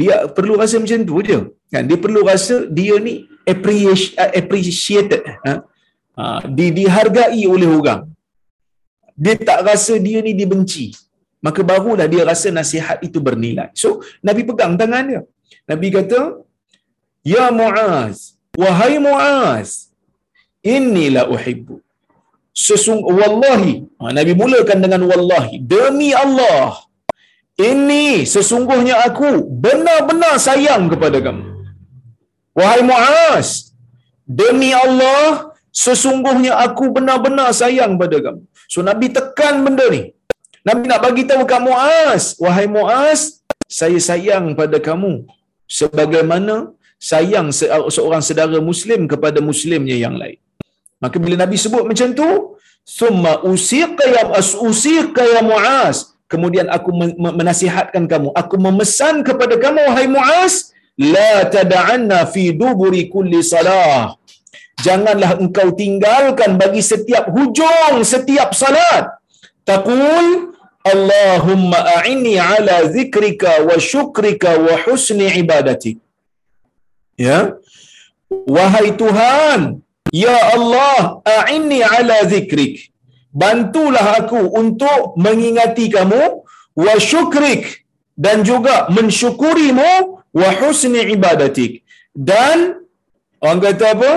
[0.00, 1.38] dia perlu rasa macam tu je.
[1.72, 1.84] Kan?
[1.90, 3.14] Dia perlu rasa dia ni
[3.52, 5.22] appreciated.
[5.46, 5.54] Ha?
[6.18, 6.24] Ha,
[6.56, 8.02] di, dihargai oleh orang.
[9.24, 10.86] Dia tak rasa dia ni dibenci.
[11.46, 13.72] maka barulah dia rasa nasihat itu bernilai.
[13.82, 15.22] So, Nabi pegang tangan dia.
[15.70, 16.20] Nabi kata,
[17.24, 19.70] Ya Muaz, wahai Muaz,
[20.60, 21.80] inilah uhibbu.
[22.50, 23.86] Sesung wallahi.
[24.00, 25.62] Ha, Nabi mulakan dengan wallahi.
[25.62, 26.82] Demi Allah.
[27.60, 31.44] Ini sesungguhnya aku benar-benar sayang kepada kamu.
[32.58, 33.76] Wahai Muaz,
[34.24, 35.52] demi Allah,
[35.84, 38.42] sesungguhnya aku benar-benar sayang pada kamu.
[38.72, 40.02] So Nabi tekan benda ni.
[40.68, 43.20] Nabi nak bagi tahu kat Muaz, wahai Muaz,
[43.78, 45.12] saya sayang pada kamu
[45.78, 46.54] sebagaimana
[47.10, 47.48] sayang
[47.96, 50.40] seorang saudara muslim kepada muslimnya yang lain.
[51.02, 52.28] Maka bila Nabi sebut macam tu,
[52.84, 54.22] summa usiqa ya
[54.68, 55.96] usiqa ya Muaz,
[56.32, 56.90] kemudian aku
[57.38, 60.54] menasihatkan kamu, aku memesan kepada kamu wahai Muaz,
[61.14, 64.20] la tad'anna fi duburi kulli salah.
[64.84, 69.12] Janganlah engkau tinggalkan bagi setiap hujung setiap salat.
[69.68, 70.56] Taqul
[70.92, 76.00] Allahumma a'inni ala zikrika wa syukrika wa husni ibadatik.
[77.20, 77.38] Ya.
[78.56, 82.90] Wahai Tuhan, ya Allah, a'inni ala zikrik.
[83.30, 86.42] Bantulah aku untuk mengingati kamu
[86.74, 87.86] wa syukrik
[88.18, 89.90] dan juga mensyukurimu
[90.34, 91.86] wa husni ibadatik.
[92.10, 92.84] Dan
[93.38, 94.12] orang kata apa?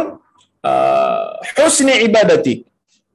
[0.66, 1.26] Uh,
[1.58, 2.66] husni ibadatik.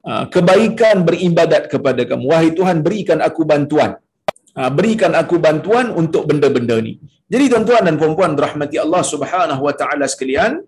[0.06, 2.24] Uh, kebaikan beribadat kepada kamu.
[2.30, 3.98] Wahai Tuhan, berikan aku bantuan.
[4.54, 7.02] Uh, berikan aku bantuan untuk benda-benda ni.
[7.28, 10.64] Jadi tuan-tuan dan puan-puan rahmati Allah Subhanahu wa taala sekalian,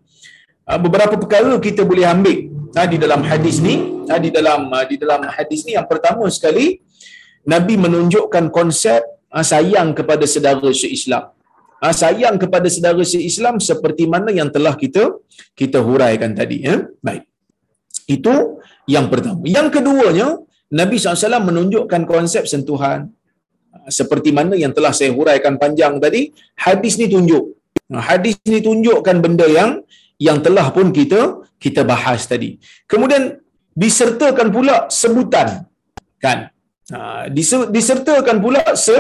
[0.66, 2.38] beberapa perkara kita boleh ambil
[2.76, 6.26] uh, di dalam hadis ni, uh, di dalam uh, di dalam hadis ni yang pertama
[6.36, 6.82] sekali
[7.52, 9.00] Nabi menunjukkan konsep
[9.32, 11.32] uh, sayang kepada saudara se-Islam.
[11.80, 15.16] Uh, sayang kepada saudara se-Islam seperti mana yang telah kita
[15.56, 16.76] kita huraikan tadi ya.
[17.00, 17.24] Baik.
[18.10, 19.46] Itu yang pertama.
[19.46, 20.28] Yang keduanya,
[20.70, 23.10] Nabi SAW menunjukkan konsep sentuhan.
[23.86, 27.54] Seperti mana yang telah saya huraikan panjang tadi, hadis ni tunjuk.
[27.90, 29.70] Hadis ni tunjukkan benda yang
[30.26, 31.20] yang telah pun kita
[31.64, 32.50] kita bahas tadi.
[32.90, 33.24] Kemudian
[33.82, 35.48] disertakan pula sebutan
[36.24, 36.38] kan.
[36.90, 36.98] Ha,
[37.76, 38.98] disertakan pula se,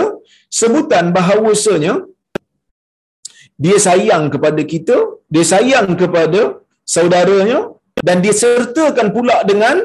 [0.60, 1.94] sebutan bahawasanya
[3.64, 4.96] dia sayang kepada kita,
[5.34, 6.40] dia sayang kepada
[6.94, 7.58] saudaranya
[8.06, 9.76] dan disertakan pula dengan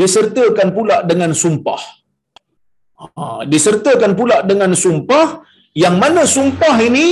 [0.00, 1.82] disertakan pula dengan sumpah.
[3.02, 5.26] Ha, disertakan pula dengan sumpah
[5.74, 7.08] yang mana sumpah ini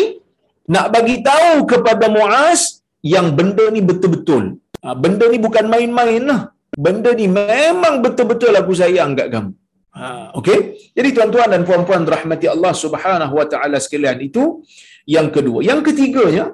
[0.75, 4.63] nak bagi tahu kepada Muaz yang benda ni betul-betul.
[4.83, 6.41] Ha, benda ni bukan main-main lah.
[6.85, 9.53] Benda ni memang betul-betul aku sayang kat kamu.
[9.93, 10.59] Ha, okay?
[10.97, 14.65] Jadi tuan-tuan dan puan-puan rahmati Allah subhanahu wa ta'ala sekalian itu
[15.05, 15.61] yang kedua.
[15.61, 16.45] Yang ketiganya,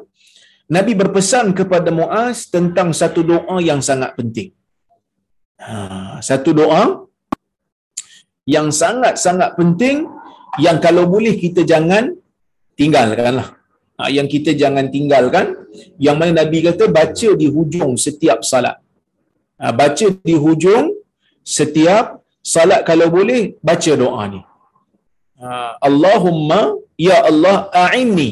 [0.77, 4.51] Nabi berpesan kepada Muaz tentang satu doa yang sangat penting.
[5.63, 6.83] Ha, satu doa
[8.49, 10.09] yang sangat-sangat penting
[10.65, 12.17] yang kalau boleh kita jangan
[12.79, 13.58] tinggalkanlah.
[13.99, 15.47] Ha, yang kita jangan tinggalkan
[16.07, 18.79] yang mana Nabi kata baca di hujung setiap salat.
[19.61, 20.95] Ha, baca di hujung
[21.43, 22.23] setiap
[22.55, 24.41] salat kalau boleh baca doa ni.
[25.43, 25.49] Ha,
[25.89, 26.61] Allahumma
[26.99, 28.31] ya Allah a'inni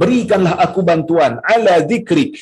[0.00, 2.34] berikanlah aku bantuan ala zikrik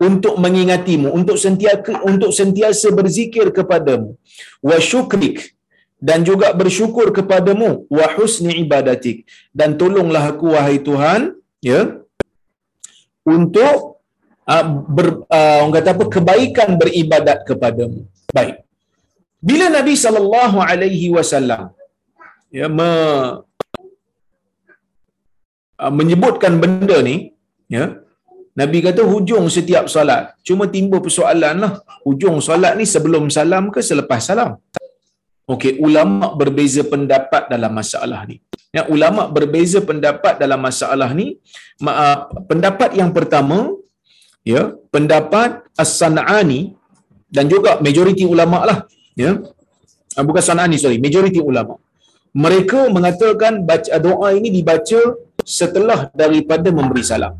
[0.00, 4.10] untuk mengingatimu untuk sentiasa untuk sentiasa berzikir kepadamu
[4.68, 5.56] wa syukrik
[6.08, 9.24] dan juga bersyukur kepadamu wa husni ibadatik
[9.58, 11.32] dan tolonglah aku wahai Tuhan
[11.64, 12.03] ya
[13.24, 14.04] untuk
[14.52, 14.64] uh,
[14.96, 15.06] ber,
[15.36, 18.00] uh, orang kata apa kebaikan beribadat kepadamu
[18.36, 18.56] baik
[19.48, 21.62] bila Nabi sallallahu alaihi wasallam
[22.58, 22.90] ya me,
[25.82, 27.16] uh, menyebutkan benda ni
[27.76, 27.84] ya
[28.60, 30.24] Nabi kata hujung setiap solat.
[30.46, 31.72] Cuma timbul persoalan lah.
[32.06, 34.50] Hujung solat ni sebelum salam ke selepas salam?
[35.44, 38.40] Okey, ulama berbeza pendapat dalam masalah ni.
[38.72, 41.36] Ya, ulama berbeza pendapat dalam masalah ni.
[41.84, 43.58] Ma- pendapat yang pertama,
[44.40, 46.60] ya, pendapat As-San'ani
[47.28, 48.78] dan juga majoriti ulama lah,
[49.22, 49.36] ya.
[50.16, 51.76] Ah, bukan San'ani, sorry, majoriti ulama.
[52.44, 55.00] Mereka mengatakan baca doa ini dibaca
[55.44, 57.36] setelah daripada memberi salam.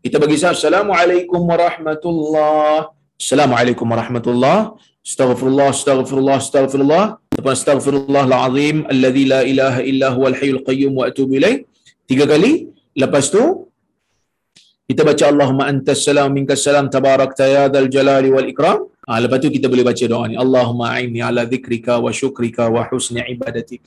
[0.00, 0.56] Kita bagi salam.
[0.56, 7.04] Assalamualaikum warahmatullahi Assalamualaikum warahmatullahi Astaghfirullah, astaghfirullah, astaghfirullah.
[7.38, 11.56] Lepas astaghfirullah al-azim alladhi la ilaha illa huwal hayyul qayyum wa atubu ilaih.
[12.10, 12.52] Tiga kali.
[13.02, 13.42] Lepas tu
[14.90, 18.78] kita baca Allahumma antas salam minkas salam tabarak ya dzal jalali wal ikram.
[19.08, 20.36] Ha, lepas tu kita boleh baca doa ni.
[20.44, 23.82] Allahumma a'inni ala dzikrika wa syukrika wa husni ibadatik.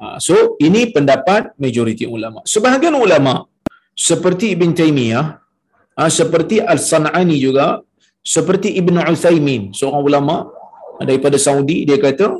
[0.00, 0.34] Ha, so
[0.66, 2.40] ini pendapat majoriti ulama.
[2.54, 3.34] Sebahagian ulama
[4.08, 5.26] seperti Ibn Taymiyah,
[5.98, 7.66] ha, seperti Al-San'ani juga,
[8.20, 10.36] seperti Ibn Uthaymin, seorang ulama
[11.00, 12.36] daripada Saudi, dia kata,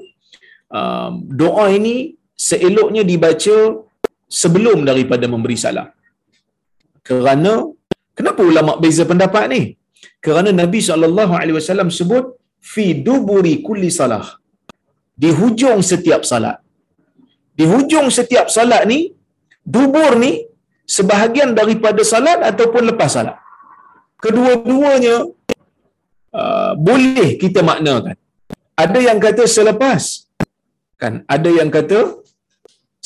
[0.78, 2.14] um, doa ini
[2.48, 3.56] seeloknya dibaca
[4.40, 5.88] sebelum daripada memberi salam.
[7.08, 7.52] Kerana
[8.18, 9.62] kenapa ulama beza pendapat ni?
[10.24, 12.24] Kerana Nabi SAW sebut
[12.72, 14.26] fi duburi kulli salah.
[15.20, 16.60] Di hujung setiap salat.
[17.58, 19.12] Di hujung setiap salat ni,
[19.74, 20.32] dubur ni
[20.96, 23.36] sebahagian daripada salat ataupun lepas salat.
[24.24, 25.28] Kedua-duanya
[26.34, 28.16] uh, boleh kita maknakan.
[28.74, 30.02] Ada yang kata selepas.
[31.00, 31.14] Kan?
[31.28, 32.20] Ada yang kata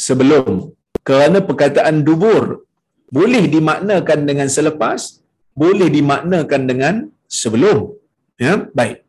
[0.06, 0.70] sebelum.
[1.04, 2.64] Kerana perkataan dubur
[3.16, 5.00] boleh dimaknakan dengan selepas,
[5.62, 6.94] boleh dimaknakan dengan
[7.40, 7.94] sebelum.
[8.40, 9.04] Ya, baik.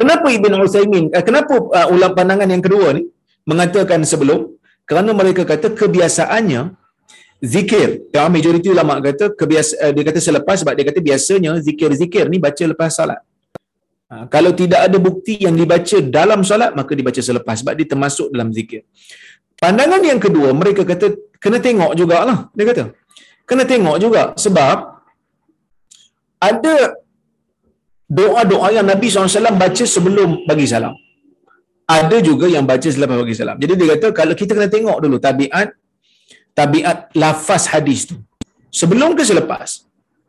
[0.00, 3.04] Kenapa Ibn Uthaymin, eh, kenapa uh, ulang pandangan yang kedua ni
[3.44, 4.40] mengatakan sebelum?
[4.88, 6.62] Kerana mereka kata kebiasaannya
[7.40, 7.88] zikir.
[8.12, 12.38] Yang majoriti ulama kata kebiasa, uh, dia kata selepas sebab dia kata biasanya zikir-zikir ni
[12.38, 13.20] baca lepas salat.
[14.10, 18.26] Ha, kalau tidak ada bukti yang dibaca dalam solat, maka dibaca selepas sebab dia termasuk
[18.34, 18.82] dalam zikir.
[19.62, 22.38] Pandangan yang kedua, mereka kata kena tengok jugalah.
[22.56, 22.84] Dia kata,
[23.46, 24.76] kena tengok juga sebab
[26.42, 26.74] ada
[28.18, 30.94] doa-doa yang Nabi SAW baca sebelum bagi salam.
[31.86, 33.56] Ada juga yang baca selepas bagi salam.
[33.62, 35.70] Jadi dia kata kalau kita kena tengok dulu tabiat
[36.60, 38.16] tabiat lafaz hadis tu.
[38.80, 39.68] Sebelum ke selepas?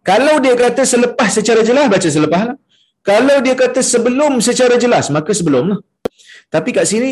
[0.10, 2.58] Kalau dia kata selepas secara jelas baca selepas lah.
[3.10, 5.80] Kalau dia kata sebelum secara jelas maka sebelum lah.
[6.54, 7.10] Tapi kat sini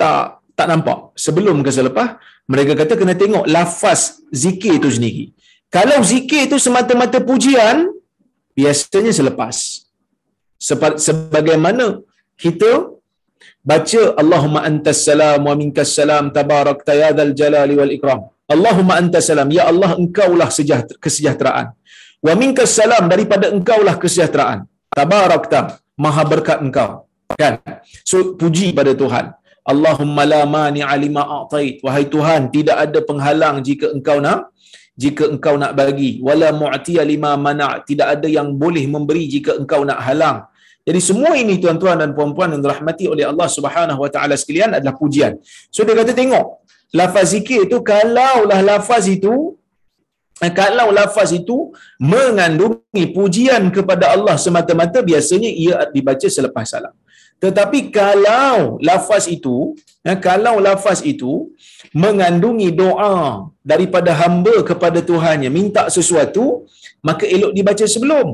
[0.00, 0.98] tak tak nampak.
[1.24, 2.08] Sebelum ke selepas
[2.52, 4.00] mereka kata kena tengok lafaz
[4.42, 5.24] zikir itu sendiri.
[5.76, 7.78] Kalau zikir itu semata-mata pujian
[8.58, 9.56] biasanya selepas
[11.06, 11.86] sebagaimana
[12.42, 12.70] kita
[13.70, 18.20] baca Allahumma antas salam wa minkas salam tabarak tayadal jalali wal ikram
[18.54, 19.50] Allahumma antas salam.
[19.50, 21.66] Ya Allah engkaulah sejahtera, kesejahteraan.
[22.26, 24.58] Wa minkas salam daripada engkaulah kesejahteraan.
[24.98, 27.10] Tabarakta maha berkat engkau.
[27.40, 27.58] Kan?
[28.06, 29.34] So puji pada Tuhan.
[29.66, 31.82] Allahumma la mani alima a'tait.
[31.82, 34.54] Wahai Tuhan tidak ada penghalang jika engkau nak
[34.96, 36.10] jika engkau nak bagi.
[36.24, 37.84] Wala mu'tiya lima mana.
[37.84, 40.48] Tidak ada yang boleh memberi jika engkau nak halang.
[40.86, 44.94] Jadi semua ini tuan-tuan dan puan-puan yang dirahmati oleh Allah Subhanahu wa taala sekalian adalah
[44.94, 45.34] pujian.
[45.74, 46.62] So dia kata tengok
[46.94, 49.34] lafaz zikir itu kalaulah lafaz itu
[50.44, 51.56] eh, kalau lafaz itu
[52.12, 56.94] mengandungi pujian kepada Allah semata-mata biasanya ia dibaca selepas salam.
[57.44, 59.76] Tetapi kalau lafaz itu
[60.08, 61.32] eh, kalau lafaz itu
[62.04, 63.16] mengandungi doa
[63.72, 66.64] daripada hamba kepada Tuhannya minta sesuatu
[67.08, 68.28] maka elok dibaca sebelum.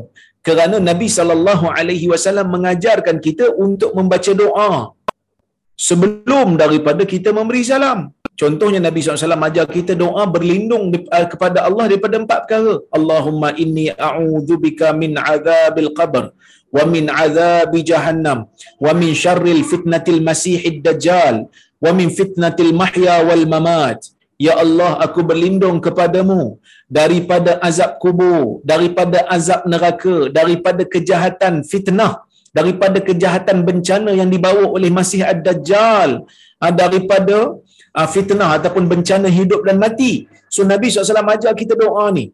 [0.46, 4.70] Kerana Nabi sallallahu alaihi wasallam mengajarkan kita untuk membaca doa
[5.88, 10.84] sebelum daripada kita memberi salam contohnya Nabi SAW ajar kita doa berlindung
[11.16, 12.74] uh, kepada Allah daripada empat perkara.
[12.96, 16.24] Allahumma inni a'udzubika min azabil qabr
[16.76, 18.38] wa min azabi jahannam
[18.84, 21.36] wa min syarril fitnatil masihid dajjal
[21.84, 24.00] wa min fitnatil mahya wal mamat.
[24.46, 26.58] Ya Allah aku berlindung kepadamu
[26.98, 32.12] daripada azab kubur daripada azab neraka daripada kejahatan fitnah
[32.58, 36.10] daripada kejahatan bencana yang dibawa oleh Masih Ad-Dajjal
[36.60, 37.36] ah, daripada
[37.98, 40.12] ah, fitnah ataupun bencana hidup dan mati.
[40.54, 42.24] So Nabi SAW ajar kita doa ni.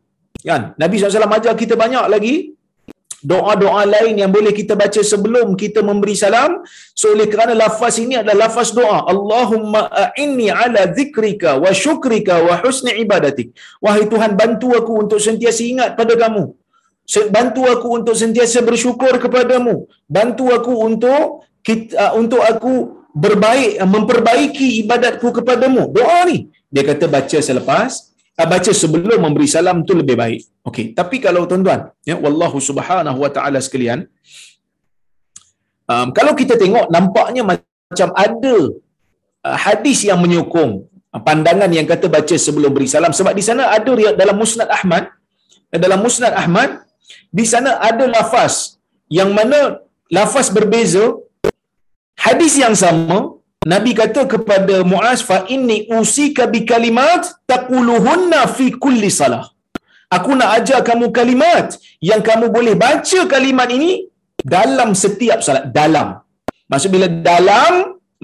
[0.49, 0.63] Kan?
[0.83, 2.35] Nabi SAW ajar kita banyak lagi
[3.31, 6.63] doa-doa lain yang boleh kita baca sebelum kita memberi salam.
[7.01, 8.99] So oleh kerana lafaz ini adalah lafaz doa.
[9.13, 13.51] Allahumma a'inni ala zikrika wa syukrika wa husni ibadatik.
[13.85, 16.45] Wahai Tuhan bantu aku untuk sentiasa ingat pada kamu.
[17.37, 19.89] Bantu aku untuk sentiasa bersyukur kepadamu.
[20.17, 25.83] Bantu aku untuk kita, uh, untuk aku berbaik memperbaiki ibadatku kepadamu.
[25.97, 26.39] Doa ni.
[26.75, 27.91] Dia kata baca selepas
[28.41, 30.41] uh, baca sebelum memberi salam tu lebih baik.
[30.69, 34.01] Okey tapi kalau tuan-tuan ya wallahu subhanahu wa taala sekalian
[35.93, 38.57] um, kalau kita tengok nampaknya macam ada
[39.49, 40.73] uh, hadis yang menyokong
[41.15, 43.13] uh, pandangan yang kata baca sebelum beri salam.
[43.21, 45.05] Sebab di sana ada dalam musnad Ahmad
[45.85, 46.71] dalam musnad Ahmad
[47.39, 48.81] di sana ada lafaz
[49.19, 51.05] yang mana lafaz berbeza
[52.27, 53.19] hadis yang sama
[53.73, 59.45] Nabi kata kepada Muaz fa inni usika bi kalimat taquluhunna fi kulli salah.
[60.17, 61.77] Aku nak ajar kamu kalimat
[62.11, 63.91] yang kamu boleh baca kalimat ini
[64.55, 65.65] dalam setiap salat.
[65.81, 66.09] Dalam.
[66.73, 67.75] Maksud bila dalam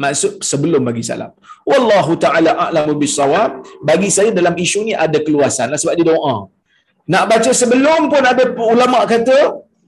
[0.02, 1.32] maksud sebelum bagi salam.
[1.70, 3.50] Wallahu taala a'lamu bisawab
[3.90, 6.36] bagi saya dalam isu ni ada keluasan lah sebab dia doa.
[7.12, 9.36] Nak baca sebelum pun ada ulama kata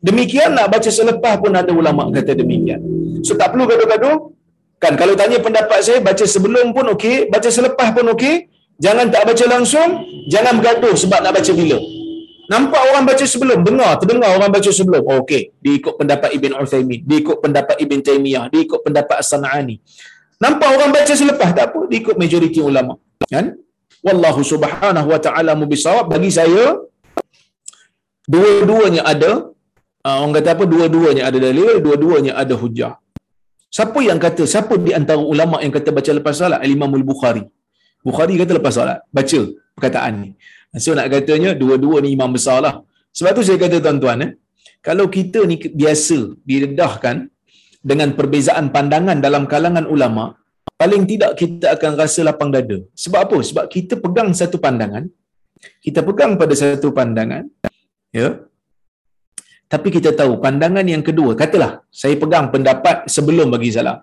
[0.02, 2.80] demikian, nak baca selepas pun ada ulama kata demikian.
[3.22, 4.32] So tak perlu gaduh-gaduh.
[4.76, 8.52] Kan kalau tanya pendapat saya baca sebelum pun okey, baca selepas pun okey.
[8.76, 11.80] Jangan tak baca langsung, jangan bergaduh sebab nak baca bila.
[12.46, 15.02] Nampak orang baca sebelum, dengar, terdengar orang baca sebelum.
[15.02, 19.80] Oh, okey, diikut pendapat Ibn Uthaymin, diikut pendapat Ibn Taymiyah, diikut pendapat As-Sana'ani.
[20.38, 23.00] Nampak orang baca selepas tak apa, dia ikut majoriti ulama.
[23.32, 23.56] Kan?
[24.04, 26.12] Wallahu subhanahu wa ta'ala mubisawab.
[26.12, 26.76] Bagi saya,
[28.28, 29.55] dua-duanya ada,
[30.06, 32.94] uh, orang kata apa, dua-duanya ada dalil, dua-duanya ada hujah.
[33.76, 36.60] Siapa yang kata, siapa di antara ulama yang kata baca lepas salat?
[36.66, 37.44] Al-Imamul Bukhari.
[38.06, 38.98] Bukhari kata lepas salat.
[39.16, 39.40] Baca
[39.76, 40.30] perkataan ni.
[40.84, 42.74] So nak katanya, dua-dua ni imam besar lah.
[43.16, 44.30] Sebab tu saya kata tuan-tuan, eh,
[44.86, 47.16] kalau kita ni biasa didedahkan
[47.90, 50.24] dengan perbezaan pandangan dalam kalangan ulama,
[50.80, 52.78] paling tidak kita akan rasa lapang dada.
[53.02, 53.38] Sebab apa?
[53.48, 55.04] Sebab kita pegang satu pandangan,
[55.84, 57.44] kita pegang pada satu pandangan,
[58.20, 58.28] ya.
[59.72, 63.98] Tapi kita tahu pandangan yang kedua, katalah saya pegang pendapat sebelum bagi salam.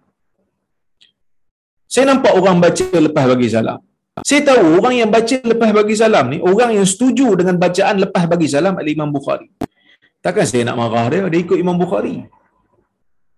[1.94, 3.80] Saya nampak orang baca lepas bagi salam.
[4.28, 8.24] Saya tahu orang yang baca lepas bagi salam ni, orang yang setuju dengan bacaan lepas
[8.34, 9.48] bagi salam adalah Imam Bukhari.
[10.26, 12.16] Takkan saya nak marah dia, dia ikut Imam Bukhari.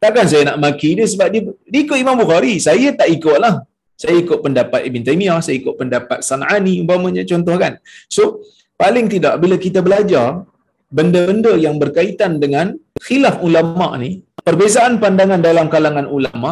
[0.04, 2.54] Takkan saya nak maki dia sebab dia, dia ikut Imam Bukhari.
[2.68, 3.56] Saya tak ikut lah.
[3.96, 7.80] Saya ikut pendapat Ibn Taymiyah, saya ikut pendapat San'ani, umpamanya contoh kan.
[8.12, 8.44] So,
[8.76, 10.44] paling tidak bila kita belajar
[10.98, 12.68] benda-benda yang berkaitan dengan
[13.06, 14.12] khilaf ulama ni,
[14.48, 16.52] perbezaan pandangan dalam kalangan ulama,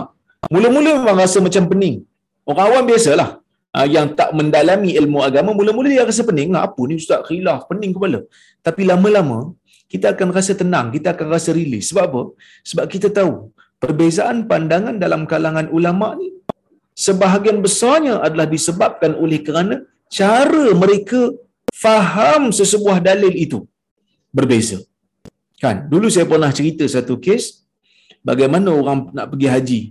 [0.53, 1.97] mula-mula memang rasa macam pening.
[2.49, 3.29] Orang awam biasalah.
[3.77, 6.49] Uh, yang tak mendalami ilmu agama, mula-mula dia rasa pening.
[6.55, 8.19] Lah, apa ni ustaz khilaf, pening kepala.
[8.67, 9.39] Tapi lama-lama,
[9.93, 11.89] kita akan rasa tenang, kita akan rasa rilis.
[11.89, 12.21] Sebab apa?
[12.69, 13.33] Sebab kita tahu
[13.83, 16.29] perbezaan pandangan dalam kalangan ulama ni
[17.05, 19.75] sebahagian besarnya adalah disebabkan oleh kerana
[20.17, 21.21] cara mereka
[21.83, 23.59] faham sesebuah dalil itu
[24.37, 24.77] berbeza.
[25.63, 25.87] Kan?
[25.91, 27.63] Dulu saya pernah cerita satu kes
[28.29, 29.81] bagaimana orang nak pergi haji.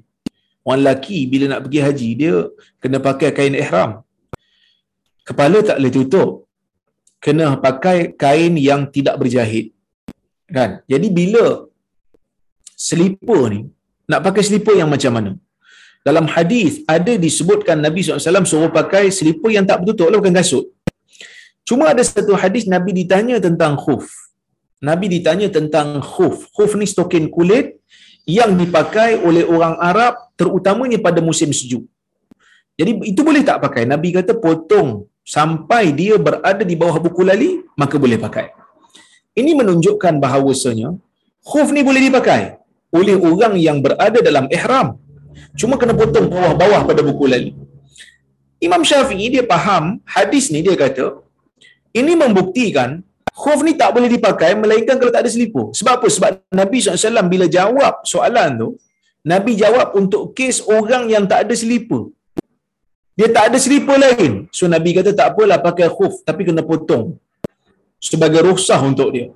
[0.66, 2.34] Orang lelaki bila nak pergi haji dia
[2.82, 3.90] kena pakai kain ihram.
[5.28, 6.30] Kepala tak boleh tutup.
[7.24, 9.66] Kena pakai kain yang tidak berjahit
[10.56, 11.44] kan jadi bila
[12.88, 13.60] selipar ni
[14.10, 15.32] nak pakai selipar yang macam mana
[16.08, 20.64] dalam hadis ada disebutkan Nabi SAW suruh pakai selipar yang tak bertutup lah bukan kasut
[21.68, 24.06] cuma ada satu hadis Nabi ditanya tentang khuf
[24.88, 27.78] Nabi ditanya tentang khuf khuf ni stokin kulit
[28.38, 31.84] yang dipakai oleh orang Arab terutamanya pada musim sejuk
[32.80, 34.88] jadi itu boleh tak pakai Nabi kata potong
[35.36, 38.46] sampai dia berada di bawah buku lali maka boleh pakai
[39.40, 40.88] ini menunjukkan bahawasanya
[41.50, 42.62] khuf ni boleh dipakai
[42.98, 44.88] oleh orang yang berada dalam ihram.
[45.56, 47.50] Cuma kena potong bawah-bawah pada buku lali.
[48.66, 51.06] Imam Syafi'i dia faham hadis ni dia kata
[52.00, 53.02] ini membuktikan
[53.40, 55.66] khuf ni tak boleh dipakai melainkan kalau tak ada selipar.
[55.78, 56.06] Sebab apa?
[56.16, 56.30] Sebab
[56.60, 58.68] Nabi SAW bila jawab soalan tu,
[59.32, 62.02] Nabi jawab untuk kes orang yang tak ada selipar.
[63.18, 64.32] Dia tak ada selipar lain.
[64.56, 67.04] So Nabi kata tak apalah pakai khuf tapi kena potong
[68.08, 69.28] sebagai rukhsah untuk dia.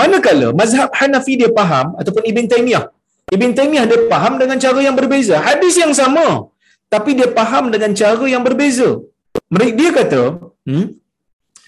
[0.00, 2.84] Manakala mazhab Hanafi dia faham ataupun Ibn Taymiyah.
[3.36, 5.36] Ibn Taymiyah dia faham dengan cara yang berbeza.
[5.48, 6.28] Hadis yang sama.
[6.94, 8.88] Tapi dia faham dengan cara yang berbeza.
[9.54, 10.22] Mereka dia kata,
[10.68, 10.86] hmm,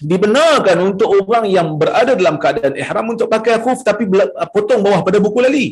[0.01, 4.09] dibenarkan untuk orang yang berada dalam keadaan ihram untuk pakai khuf tapi
[4.49, 5.67] potong bawah pada buku lali.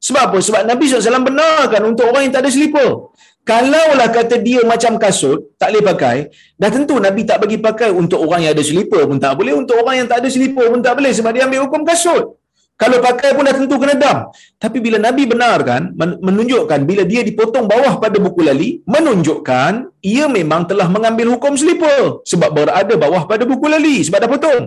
[0.00, 0.38] Sebab apa?
[0.40, 3.08] Sebab Nabi SAW benarkan untuk orang yang tak ada selipar.
[3.44, 6.16] Kalaulah kata dia macam kasut, tak boleh pakai,
[6.56, 9.76] dah tentu Nabi tak bagi pakai untuk orang yang ada selipar pun tak boleh, untuk
[9.84, 12.40] orang yang tak ada selipar pun tak boleh sebab dia ambil hukum kasut.
[12.74, 14.18] Kalau pakai pun dah tentu kena dam.
[14.58, 15.94] Tapi bila Nabi benarkan,
[16.26, 22.18] menunjukkan bila dia dipotong bawah pada buku lali, menunjukkan ia memang telah mengambil hukum selipar.
[22.26, 24.64] Sebab berada bawah pada buku lali, sebab dah potong.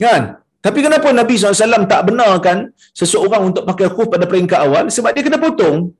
[0.00, 0.40] Kan?
[0.62, 4.84] Tapi kenapa Nabi SAW tak benarkan seseorang untuk pakai khuf pada peringkat awal?
[4.88, 5.92] Sebab dia kena potong.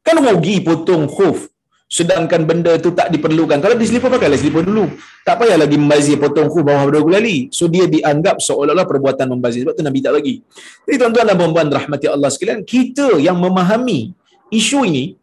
[0.00, 1.50] Kan rugi potong khuf.
[1.86, 3.62] Sedangkan benda tu tak diperlukan.
[3.62, 4.90] Kalau dia selipar, pakailah selipar dulu.
[5.22, 7.46] Tak payah lagi membazir potong khuf bawah berdua lali.
[7.54, 9.62] So dia dianggap seolah-olah perbuatan membazir.
[9.62, 10.42] Sebab tu Nabi tak bagi.
[10.82, 14.10] Jadi tuan-tuan dan perempuan rahmati Allah sekalian, kita yang memahami
[14.50, 15.14] isu ini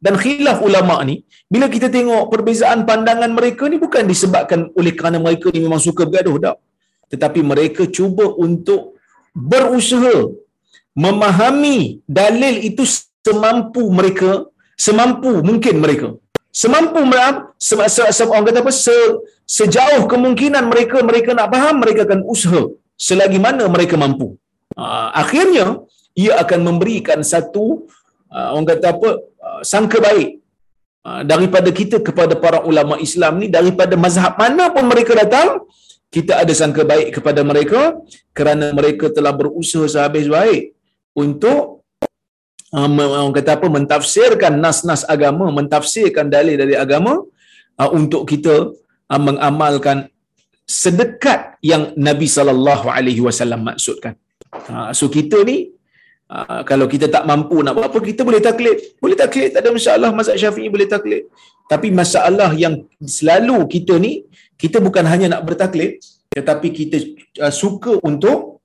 [0.00, 5.20] dan khilaf ulama ni, bila kita tengok perbezaan pandangan mereka ni bukan disebabkan oleh kerana
[5.20, 6.40] mereka ni memang suka bergaduh.
[6.40, 6.56] Tak.
[7.12, 8.96] Tetapi mereka cuba untuk
[9.36, 10.32] berusaha
[10.96, 12.82] memahami dalil itu
[13.20, 14.48] semampu mereka,
[14.86, 16.08] semampu mungkin mereka.
[16.62, 18.96] Semampu mereka, se, se, se, orang kata apa, se,
[19.58, 22.62] sejauh kemungkinan mereka mereka nak faham, mereka akan usaha
[23.06, 24.28] selagi mana mereka mampu.
[24.78, 25.66] Uh, akhirnya,
[26.22, 27.64] ia akan memberikan satu,
[28.34, 29.10] uh, orang kata apa,
[29.46, 30.30] uh, sangka baik
[31.24, 35.64] daripada kita kepada para ulama Islam ni, daripada mazhab mana pun mereka datang,
[36.14, 37.80] kita ada sangka baik kepada mereka
[38.36, 40.76] kerana mereka telah berusaha sehabis baik
[41.16, 41.77] untuk
[42.74, 47.24] orang kata apa mentafsirkan nas-nas agama, mentafsirkan dalil dari agama
[47.80, 48.54] uh, untuk kita
[49.12, 50.12] uh, mengamalkan
[50.68, 54.14] sedekat yang Nabi sallallahu alaihi wasallam maksudkan.
[54.92, 55.72] So kita ni
[56.68, 58.76] kalau kita tak mampu nak buat apa, kita boleh taklid.
[59.00, 60.12] Boleh taklid, tak ada masalah.
[60.12, 61.24] Mazhab syafi'i boleh taklid.
[61.72, 64.28] Tapi masalah yang selalu kita ni,
[64.60, 66.04] kita bukan hanya nak bertaklid,
[66.36, 66.96] tetapi kita
[67.48, 68.60] suka untuk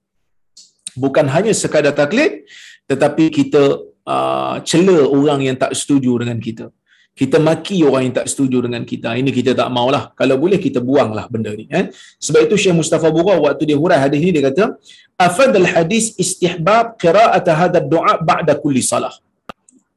[1.00, 2.44] bukan hanya sekadar taklid,
[2.92, 6.68] tetapi kita uh, cela orang yang tak setuju dengan kita
[7.14, 9.14] kita maki orang yang tak setuju dengan kita.
[9.14, 10.10] Ini kita tak maulah.
[10.18, 11.70] Kalau boleh kita buanglah benda ni.
[11.70, 11.94] Kan?
[12.18, 14.64] Sebab itu Syekh Mustafa Bura waktu dia hurai hadis ni dia kata,
[15.14, 19.14] "Afad al-hadis istihbab qira'at hadha ad-du'a ba'da kulli salah."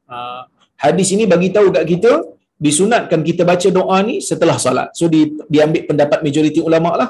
[0.04, 0.44] Uh,
[0.76, 2.12] hadis ini bagi tahu kat kita
[2.60, 4.92] disunatkan kita baca doa ni setelah salat.
[4.92, 7.08] So di, diambil pendapat majoriti ulama lah.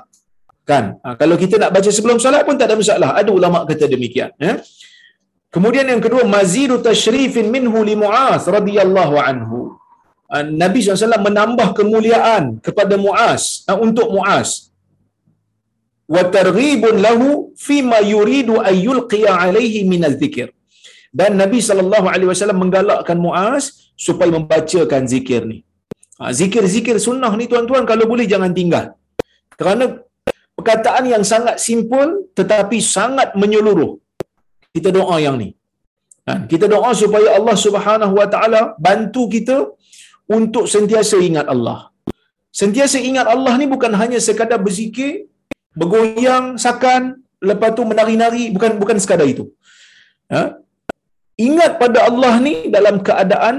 [0.71, 1.03] Kan?
[1.03, 3.11] Uh, kalau kita nak baca sebelum salat pun tak ada masalah.
[3.19, 4.31] Ada ulama kata demikian.
[4.39, 4.63] Ya?
[5.55, 9.59] Kemudian yang kedua, mazidu tashrifin minhu li Mu'az radhiyallahu anhu.
[10.35, 14.75] Ah, Nabi SAW menambah kemuliaan kepada Muaz uh, untuk Muaz
[16.15, 17.29] wa targhibun lahu
[17.67, 20.49] fima yuridu ay yulqiya alaihi min al-dhikr
[21.19, 23.65] dan Nabi sallallahu alaihi wasallam menggalakkan Muaz
[24.07, 25.59] supaya membacakan zikir ni.
[26.21, 28.87] Ha, zikir-zikir sunnah ni tuan-tuan kalau boleh jangan tinggal.
[29.61, 29.85] Kerana
[30.57, 33.93] perkataan yang sangat simple tetapi sangat menyeluruh.
[34.77, 35.49] Kita doa yang ni.
[36.29, 39.57] Ha, kita doa supaya Allah Subhanahu wa taala bantu kita
[40.39, 41.79] untuk sentiasa ingat Allah.
[42.61, 45.13] Sentiasa ingat Allah ni bukan hanya sekadar berzikir,
[45.81, 47.03] bergoyang, sakan,
[47.51, 49.45] lepas tu menari-nari, bukan bukan sekadar itu.
[50.35, 50.43] Ha?
[51.49, 53.57] Ingat pada Allah ni dalam keadaan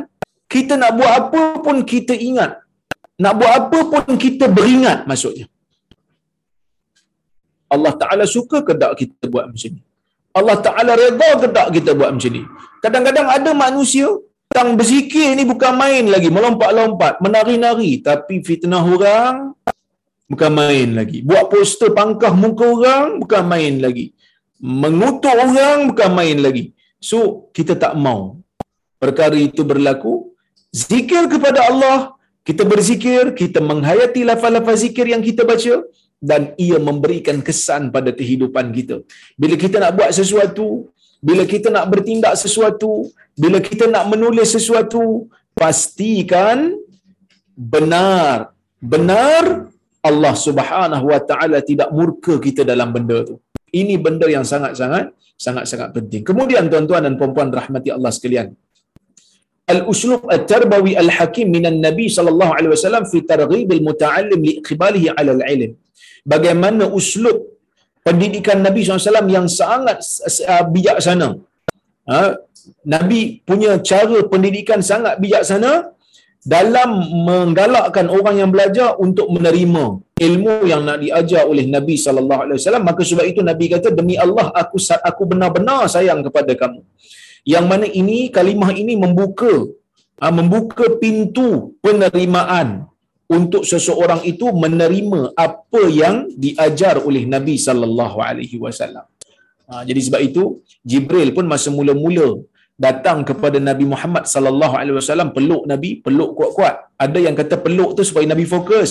[0.53, 2.51] kita nak buat apa pun kita ingat.
[3.23, 5.45] Nak buat apa pun kita beringat maksudnya.
[7.75, 9.81] Allah Ta'ala suka ke tak kita buat macam ni?
[10.37, 12.43] Allah Ta'ala reda ke tak kita buat macam ni?
[12.83, 14.07] Kadang-kadang ada manusia
[14.47, 17.99] Tang berzikir ni bukan main lagi, melompat-lompat, menari-nari.
[17.99, 19.51] Tapi fitnah orang,
[20.31, 21.19] bukan main lagi.
[21.29, 24.15] Buat poster pangkah muka orang, bukan main lagi.
[24.63, 26.71] Mengutuk orang, bukan main lagi.
[26.97, 28.39] So, kita tak mau
[29.03, 30.31] perkara itu berlaku.
[30.71, 32.15] Zikir kepada Allah,
[32.47, 35.83] kita berzikir, kita menghayati lafaz-lafaz zikir yang kita baca,
[36.17, 39.05] dan ia memberikan kesan pada kehidupan kita.
[39.37, 40.89] Bila kita nak buat sesuatu,
[41.21, 46.73] bila kita nak bertindak sesuatu, bila kita nak menulis sesuatu, pastikan
[47.57, 48.53] benar.
[48.77, 49.73] Benar
[50.05, 53.35] Allah Subhanahu Wa Taala tidak murka kita dalam benda tu.
[53.73, 56.21] Ini benda yang sangat-sangat sangat-sangat penting.
[56.25, 58.57] Kemudian tuan-tuan dan puan-puan rahmati Allah sekalian.
[59.73, 65.71] Al-uslub at-tarbawi al-hakim minan Nabi sallallahu alaihi wasallam fi targhib al-muta'allim li iqbalihi 'ala al-'ilm.
[66.33, 67.37] Bagaimana uslub
[68.07, 69.99] pendidikan Nabi SAW yang sangat
[70.53, 71.29] uh, bijaksana.
[72.11, 72.21] Ha?
[72.93, 75.71] Nabi punya cara pendidikan sangat bijaksana
[76.55, 76.89] dalam
[77.27, 79.85] menggalakkan orang yang belajar untuk menerima
[80.27, 84.15] ilmu yang nak diajar oleh Nabi sallallahu alaihi wasallam maka sebab itu Nabi kata demi
[84.25, 86.81] Allah aku aku benar-benar sayang kepada kamu
[87.53, 89.53] yang mana ini kalimah ini membuka
[90.21, 91.49] ha, membuka pintu
[91.85, 92.69] penerimaan
[93.37, 99.05] untuk seseorang itu menerima apa yang diajar oleh Nabi sallallahu alaihi wasallam.
[99.67, 100.43] Ha, jadi sebab itu
[100.89, 102.29] Jibril pun masa mula-mula
[102.85, 106.75] datang kepada Nabi Muhammad sallallahu alaihi wasallam peluk Nabi, peluk kuat-kuat.
[107.05, 108.89] Ada yang kata peluk tu supaya Nabi fokus.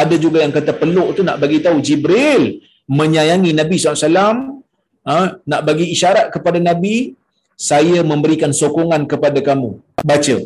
[0.00, 2.44] Ada juga yang kata peluk tu nak bagi tahu Jibril
[3.00, 4.64] menyayangi Nabi SAW,
[5.08, 5.16] ha,
[5.50, 6.96] nak bagi isyarat kepada Nabi,
[7.58, 9.70] saya memberikan sokongan kepada kamu.
[10.10, 10.36] Baca.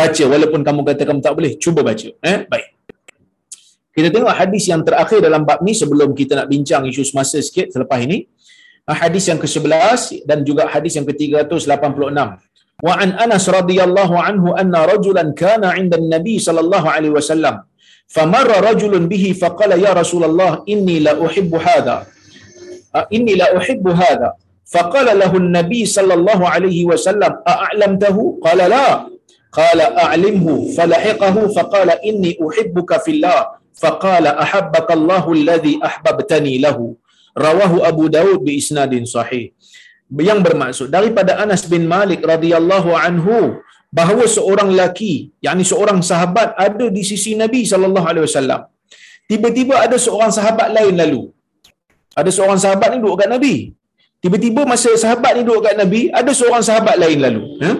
[0.00, 2.08] Baca walaupun kamu kata kamu tak boleh cuba baca.
[2.32, 2.38] Eh?
[2.46, 2.68] Baik.
[3.90, 7.74] Kita tengok hadis yang terakhir dalam bab ni sebelum kita nak bincang isu semasa sikit
[7.74, 8.30] selepas ini.
[8.86, 12.22] Ah, hadis yang ke-11 dan juga hadis yang ke-386
[12.86, 17.56] wa an Anas radhiyallahu anhu anna rajulan kana 'inda an-nabi sallallahu alaihi wasallam.
[18.16, 21.96] Famarra rajulun bihi faqala ya rasulullah inni la uhibbu hadha.
[22.94, 24.30] Ah, inni la uhibbu hadha
[24.74, 28.22] faqala lahu an-nabi sallallahu alaihi wasallam a'lamtahu?
[28.46, 28.88] Qala la.
[29.58, 31.40] Qala a'limhu falahiqahu.
[31.58, 33.40] Faqala inni uhibbuka fillah.
[33.82, 36.86] Faqala ahabbaka Allahu alladhi ahbabtani lahu.
[37.46, 39.46] Rawahu Abu Daud bi isnadin sahih.
[40.28, 43.36] Yang bermaksud daripada Anas bin Malik radhiyallahu anhu
[43.98, 45.14] bahawa seorang lelaki
[45.46, 48.62] yakni seorang sahabat ada di sisi Nabi sallallahu alaihi wasallam.
[49.30, 51.22] Tiba-tiba ada seorang sahabat lain lalu.
[52.20, 53.54] Ada seorang sahabat ni duduk kat Nabi
[54.22, 57.70] tiba-tiba masa sahabat ni duduk kat Nabi ada seorang sahabat lain lalu ha?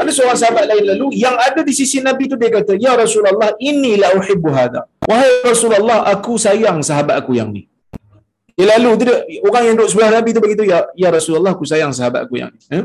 [0.00, 3.50] Ada seorang sahabat lain lalu yang ada di sisi Nabi tu dia kata, "Ya Rasulullah,
[3.68, 7.62] inni la uhibbu hadha." Wahai Rasulullah, aku sayang sahabat aku yang ni.
[8.58, 9.16] Dia lalu tu dia,
[9.48, 12.50] orang yang duduk sebelah Nabi tu begitu, "Ya ya Rasulullah, aku sayang sahabat aku yang
[12.54, 12.84] ni." Eh?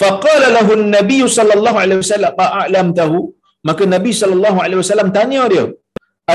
[0.00, 3.20] Faqala lahu an-nabi sallallahu alaihi wasallam, "A'lam tahu?"
[3.68, 5.64] Maka Nabi sallallahu alaihi wasallam tanya dia,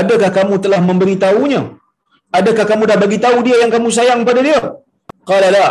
[0.00, 1.62] "Adakah kamu telah memberitahunya?
[2.38, 4.60] Adakah kamu dah bagi tahu dia yang kamu sayang pada dia?"
[5.30, 5.66] Qala la.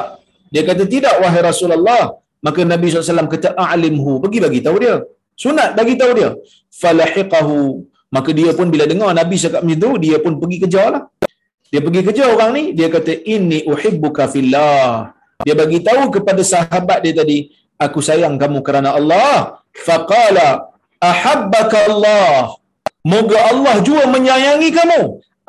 [0.53, 2.03] Dia kata tidak wahai Rasulullah.
[2.45, 4.11] Maka Nabi SAW kata a'limhu.
[4.23, 4.95] Pergi bagi tahu dia.
[5.43, 6.29] Sunat bagi tahu dia.
[6.81, 7.59] Falahiqahu.
[8.15, 11.03] Maka dia pun bila dengar Nabi cakap macam tu, dia pun pergi kejar lah.
[11.71, 15.11] Dia pergi kejar orang ni, dia kata inni uhibbuka fillah.
[15.43, 19.59] Dia bagi tahu kepada sahabat dia tadi, aku sayang kamu kerana Allah.
[19.75, 20.71] Faqala
[21.03, 22.55] ahabbaka Allah.
[23.03, 25.01] Moga Allah juga menyayangi kamu.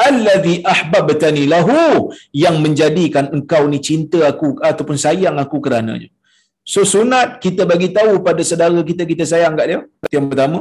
[0.06, 6.08] Allazi ahbabtani lahu yang menjadikan engkau ni cinta aku ataupun sayang aku kerananya.
[6.72, 9.80] So sunat kita bagi tahu pada saudara kita kita sayang kat dia.
[10.14, 10.60] Yang pertama,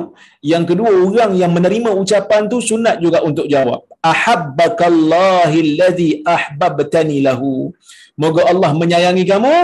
[0.51, 3.83] yang kedua orang yang menerima ucapan tu sunat juga untuk jawab.
[4.11, 7.75] Ahabbakallahi allazi ahbabtani lahu.
[8.23, 9.55] Moga Allah menyayangi kamu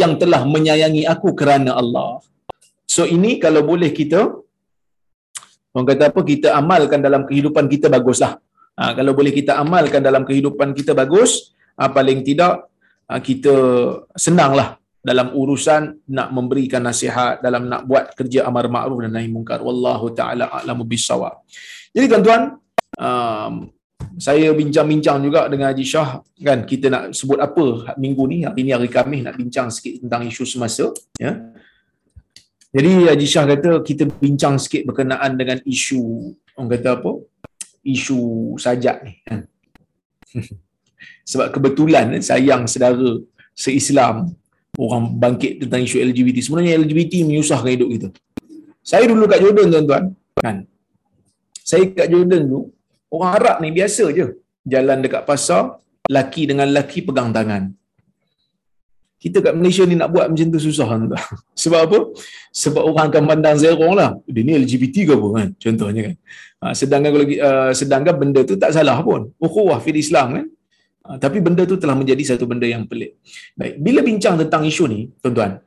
[0.00, 2.10] yang telah menyayangi aku kerana Allah.
[2.94, 4.20] So ini kalau boleh kita
[5.72, 8.36] orang kata apa kita amalkan dalam kehidupan kita baguslah.
[8.80, 12.64] Ha, kalau boleh kita amalkan dalam kehidupan kita bagus, ha, paling tidak
[13.04, 13.52] ha, kita
[14.16, 19.60] senanglah dalam urusan nak memberikan nasihat, dalam nak buat kerja amar ma'ruf dan nahi mungkar.
[19.60, 21.44] Wallahu taala a'lamu bissawab.
[21.92, 22.56] Jadi tuan-tuan,
[22.96, 23.68] um,
[24.16, 28.72] saya bincang-bincang juga dengan Haji Shah kan kita nak sebut apa minggu ni hari ni
[28.72, 30.88] hari Khamis nak bincang sikit tentang isu semasa
[31.20, 31.36] ya.
[32.72, 37.12] Jadi Haji Shah kata kita bincang sikit berkenaan dengan isu orang kata apa?
[37.84, 39.46] Isu sajak ni kan.
[41.30, 43.22] Sebab kebetulan sayang saudara
[43.56, 44.36] se-Islam
[44.78, 46.44] orang bangkit tentang isu LGBT.
[46.44, 48.08] Sebenarnya LGBT menyusahkan hidup kita.
[48.80, 50.04] Saya dulu kat Jordan tuan-tuan,
[50.40, 50.56] kan.
[51.60, 52.72] Saya kat Jordan dulu,
[53.12, 54.26] orang Arab ni biasa je.
[54.64, 57.72] Jalan dekat pasar, laki dengan laki pegang tangan.
[59.20, 61.12] Kita kat Malaysia ni nak buat macam tu susah tuan.
[61.62, 61.98] Sebab apa?
[62.56, 64.16] Sebab orang akan pandang zerong lah.
[64.24, 65.48] Dia ni LGBT ke apa kan?
[65.60, 66.16] Contohnya kan.
[66.60, 69.28] Ha, sedangkan kalau uh, sedangkan benda tu tak salah pun.
[69.36, 70.46] Ukhuwah fil Islam kan.
[71.04, 73.20] Ha, tapi benda tu telah menjadi satu benda yang pelik.
[73.60, 75.60] Baik, bila bincang tentang isu ni, tuan-tuan,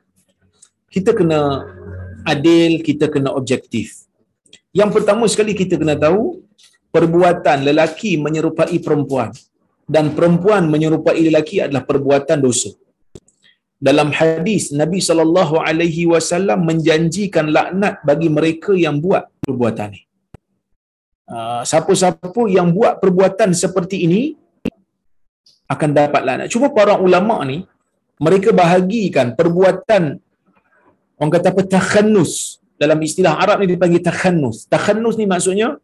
[0.90, 1.62] kita kena
[2.26, 4.06] adil, kita kena objektif.
[4.74, 6.42] Yang pertama sekali kita kena tahu
[6.90, 9.30] perbuatan lelaki menyerupai perempuan
[9.86, 12.74] dan perempuan menyerupai lelaki adalah perbuatan dosa.
[13.86, 20.02] Dalam hadis Nabi sallallahu alaihi wasallam menjanjikan laknat bagi mereka yang buat perbuatan ini.
[21.28, 24.22] Ah, siapa-siapa yang buat perbuatan seperti ini
[25.68, 26.48] akan dapat laknat.
[26.54, 27.58] Cuma para ulama ni
[28.20, 30.16] mereka bahagikan perbuatan
[31.20, 34.64] orang kata apa takhannus dalam istilah Arab ni dipanggil takhannus.
[34.64, 35.76] Takhannus ni maksudnya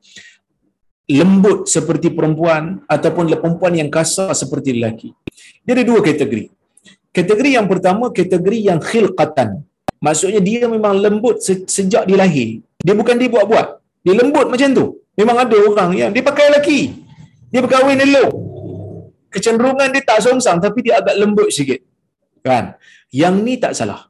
[1.11, 5.09] lembut seperti perempuan ataupun perempuan yang kasar seperti lelaki.
[5.67, 6.60] Dia ada dua kategori.
[7.11, 9.67] Kategori yang pertama kategori yang khilqatan.
[10.01, 12.63] Maksudnya dia memang lembut sejak dia lahir.
[12.81, 13.67] Dia bukan dia buat-buat.
[14.07, 14.87] Dia lembut macam tu.
[15.19, 16.81] Memang ada orang yang dia pakai lelaki.
[17.53, 18.31] Dia berkahwin elok.
[19.35, 21.83] Kecenderungan dia tak songsang tapi dia agak lembut sikit.
[22.47, 22.79] Kan?
[23.11, 24.07] Yang ni tak salah.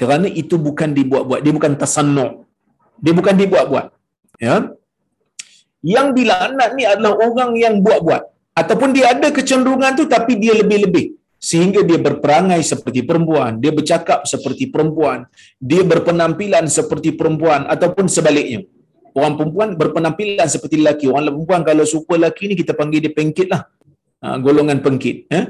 [0.00, 1.40] Kerana itu bukan dibuat-buat.
[1.44, 2.48] Dia bukan tasannu.
[3.04, 3.86] Dia bukan dibuat-buat.
[4.40, 4.72] Ya.
[5.84, 8.22] Yang dilaknat ni adalah orang yang buat-buat.
[8.58, 11.17] Ataupun dia ada kecenderungan tu tapi dia lebih-lebih.
[11.38, 13.62] Sehingga dia berperangai seperti perempuan.
[13.62, 15.24] Dia bercakap seperti perempuan.
[15.62, 17.70] Dia berpenampilan seperti perempuan.
[17.70, 18.66] Ataupun sebaliknya
[19.18, 21.06] orang perempuan berpenampilan seperti lelaki.
[21.10, 23.62] Orang perempuan kalau suka lelaki ni kita panggil dia pengkit lah.
[24.18, 25.30] Ha, golongan pengkit.
[25.30, 25.44] Eh?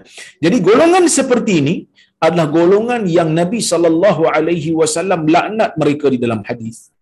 [0.45, 1.74] Jadi golongan seperti ini
[2.20, 6.93] adalah golongan yang Nabi saw laknat mereka di dalam hadis.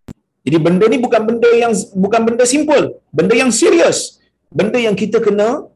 [0.47, 4.23] Jadi benda ni bukan benda yang bukan benda simple, benda yang serius.
[4.47, 5.67] Benda yang kita kena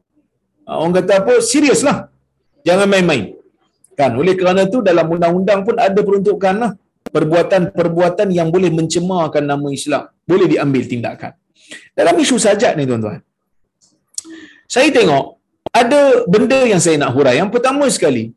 [0.64, 1.34] ha, orang kata apa?
[1.44, 2.08] Serius lah.
[2.62, 3.34] Jangan main-main.
[3.98, 4.16] Kan?
[4.16, 6.72] Oleh kerana tu dalam undang-undang pun ada peruntukan lah
[7.12, 11.32] perbuatan-perbuatan yang boleh mencemarkan nama Islam boleh diambil tindakan.
[11.92, 13.20] Dalam isu sajak ni tuan-tuan.
[14.64, 15.24] Saya tengok
[15.72, 17.36] ada benda yang saya nak hurai.
[17.36, 18.32] Yang pertama sekali,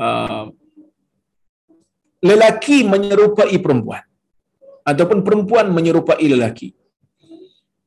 [0.00, 0.48] uh,
[2.24, 4.04] lelaki menyerupai perempuan
[4.84, 6.72] ataupun perempuan menyerupai lelaki.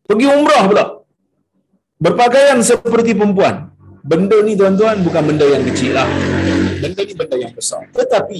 [0.05, 0.85] Pergi umrah pula.
[1.97, 3.72] Berpakaian seperti perempuan.
[4.03, 6.07] Benda ni tuan-tuan bukan benda yang kecil lah.
[6.83, 7.87] Benda ni benda yang besar.
[7.95, 8.37] Tetapi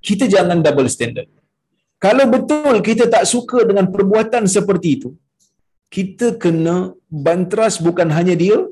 [0.00, 1.28] kita jangan double standard.
[2.00, 5.12] Kalau betul kita tak suka dengan perbuatan seperti itu,
[5.92, 8.64] kita kena bantras bukan hanya dia,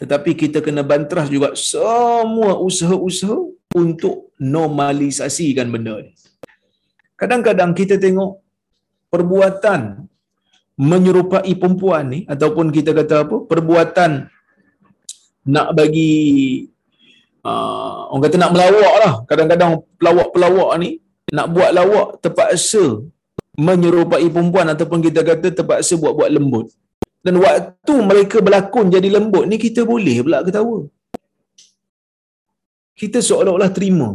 [0.00, 3.36] tetapi kita kena bantras juga semua usaha-usaha
[3.76, 6.16] untuk normalisasikan benda ni.
[7.20, 8.40] Kadang-kadang kita tengok
[9.12, 10.08] perbuatan
[10.80, 14.10] menyerupai perempuan ni ataupun kita kata apa perbuatan
[15.54, 16.12] nak bagi
[17.44, 20.90] uh, orang kata nak melawak lah kadang-kadang pelawak-pelawak ni
[21.36, 22.84] nak buat lawak terpaksa
[23.60, 26.72] menyerupai perempuan ataupun kita kata terpaksa buat-buat lembut
[27.20, 30.78] dan waktu mereka berlakon jadi lembut ni kita boleh pula ketawa
[33.00, 34.10] kita seolah-olah terima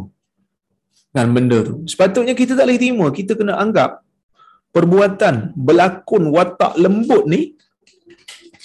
[1.16, 1.88] kan benda tu.
[1.88, 3.06] Sepatutnya kita tak boleh terima.
[3.08, 4.04] Kita kena anggap
[4.76, 5.36] perbuatan
[5.68, 7.42] berlakon watak lembut ni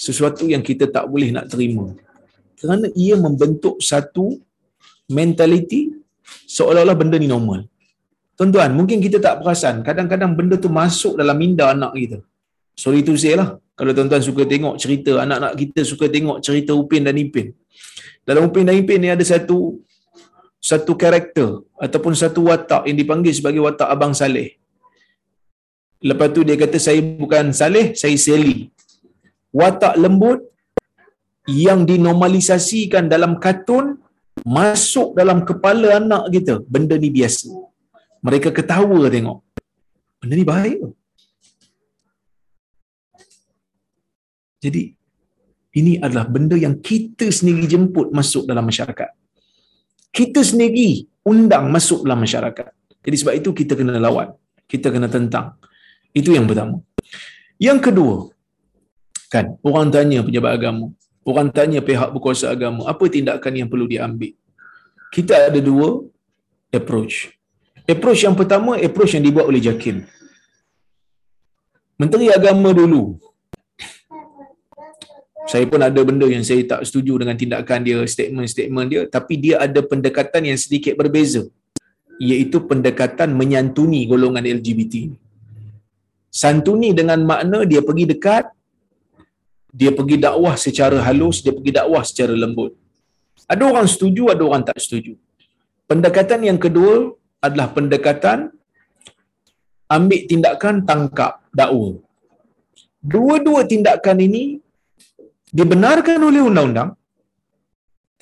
[0.04, 1.86] sesuatu yang kita tak boleh nak terima.
[2.58, 4.26] Kerana ia membentuk satu
[5.18, 5.80] mentaliti
[6.56, 7.61] seolah-olah benda ni normal.
[8.36, 9.84] Tuan-tuan, mungkin kita tak perasan.
[9.86, 12.18] Kadang-kadang benda tu masuk dalam minda anak kita.
[12.82, 13.48] Sorry to say lah.
[13.76, 17.52] Kalau tuan-tuan suka tengok cerita, anak-anak kita suka tengok cerita Upin dan Ipin.
[18.28, 19.80] Dalam Upin dan Ipin ni ada satu
[20.61, 24.59] satu karakter ataupun satu watak yang dipanggil sebagai watak Abang Saleh.
[26.01, 28.72] Lepas tu dia kata saya bukan Saleh, saya Sally.
[29.53, 30.40] Watak lembut
[31.44, 34.01] yang dinormalisasikan dalam kartun
[34.46, 36.55] masuk dalam kepala anak kita.
[36.64, 37.53] Benda ni biasa.
[38.24, 39.38] Mereka ketawa tengok.
[40.20, 40.78] Benda ni baik.
[44.64, 44.82] Jadi
[45.80, 49.11] ini adalah benda yang kita sendiri jemput masuk dalam masyarakat.
[50.11, 52.72] Kita sendiri undang masuk dalam masyarakat.
[53.05, 54.32] Jadi sebab itu kita kena lawan.
[54.68, 55.57] Kita kena tentang.
[56.11, 56.82] Itu yang pertama.
[57.61, 58.14] Yang kedua,
[59.30, 60.86] kan, orang tanya pejabat agama,
[61.22, 64.32] orang tanya pihak berkuasa agama, apa tindakan yang perlu diambil?
[65.14, 66.02] Kita ada dua
[66.72, 67.34] approach.
[67.86, 70.06] Approach yang pertama, approach yang dibuat oleh Jakim.
[72.00, 73.20] Menteri Agama dulu,
[75.50, 79.61] saya pun ada benda yang saya tak setuju dengan tindakan dia, statement-statement dia, tapi dia
[79.61, 81.44] ada pendekatan yang sedikit berbeza,
[82.22, 85.12] iaitu pendekatan menyantuni golongan LGBT.
[86.31, 88.45] Santuni dengan makna dia pergi dekat,
[89.74, 92.72] dia pergi dakwah secara halus, dia pergi dakwah secara lembut.
[93.51, 95.18] Ada orang setuju, ada orang tak setuju.
[95.91, 97.11] Pendekatan yang kedua
[97.43, 98.55] adalah pendekatan
[99.91, 101.99] ambil tindakan tangkap dakwa.
[103.03, 104.45] Dua-dua tindakan ini
[105.51, 106.91] dibenarkan oleh undang-undang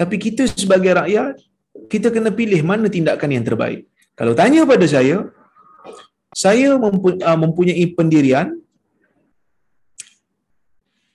[0.01, 1.37] tapi kita sebagai rakyat
[1.93, 3.81] kita kena pilih mana tindakan yang terbaik
[4.19, 5.29] kalau tanya pada saya
[6.43, 6.69] saya
[7.29, 8.49] ah, mempunyai pendirian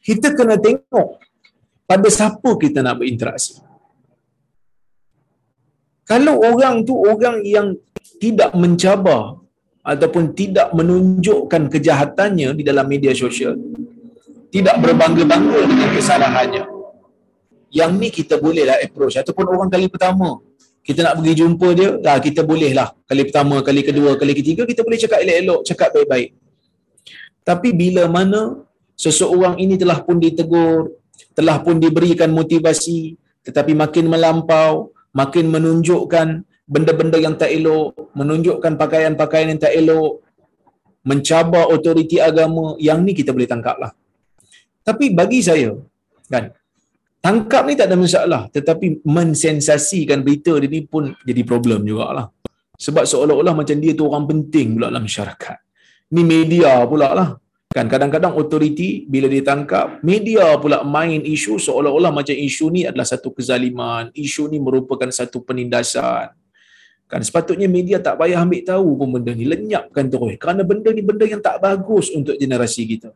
[0.03, 1.09] kita kena tengok
[1.88, 3.63] pada siapa kita nak berinteraksi
[6.03, 7.67] kalau orang tu orang yang
[8.19, 9.39] tidak mencabar
[9.84, 13.55] ataupun tidak menunjukkan kejahatannya di dalam media sosial
[14.53, 16.63] tidak berbangga-bangga dengan kesalahannya.
[17.74, 20.38] Yang ni kita bolehlah approach ataupun orang kali pertama
[20.84, 24.84] kita nak pergi jumpa dia, lah kita bolehlah kali pertama, kali kedua, kali ketiga kita
[24.84, 26.29] boleh cakap elok-elok, cakap baik-baik.
[27.43, 28.41] Tapi bila mana
[28.99, 30.91] seseorang ini telah pun ditegur,
[31.31, 33.15] telah pun diberikan motivasi,
[33.47, 40.23] tetapi makin melampau, makin menunjukkan benda-benda yang tak elok, menunjukkan pakaian-pakaian yang tak elok,
[41.03, 43.91] mencabar otoriti agama, yang ni kita boleh tangkaplah.
[44.84, 45.75] Tapi bagi saya,
[46.31, 46.51] kan,
[47.24, 48.41] tangkap ni tak ada masalah.
[48.51, 52.28] Tetapi mensensasikan berita dia ni pun jadi problem jugalah.
[52.76, 55.57] Sebab seolah-olah macam dia tu orang penting pula dalam masyarakat.
[56.11, 57.30] Ni media pula lah.
[57.74, 63.34] Kan kadang-kadang otoriti bila ditangkap, media pula main isu seolah-olah macam isu ni adalah satu
[63.34, 66.38] kezaliman, isu ni merupakan satu penindasan.
[67.09, 70.38] Kan sepatutnya media tak payah ambil tahu pun benda ni, lenyapkan terus.
[70.38, 73.09] Kerana benda ni benda yang tak bagus untuk generasi kita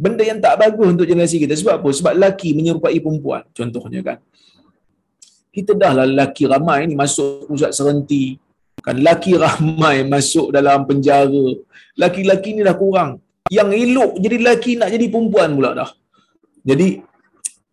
[0.00, 1.52] benda yang tak bagus untuk generasi kita.
[1.52, 1.88] Sebab apa?
[1.92, 4.18] Sebab lelaki menyerupai perempuan contohnya kan.
[5.52, 8.40] Kita dah lah lelaki ramai ni masuk pusat serenti.
[8.80, 11.52] Kan lelaki ramai masuk dalam penjara.
[12.00, 13.20] Lelaki-lelaki ni dah kurang.
[13.52, 15.90] Yang elok jadi lelaki nak jadi perempuan pula dah.
[16.64, 17.02] Jadi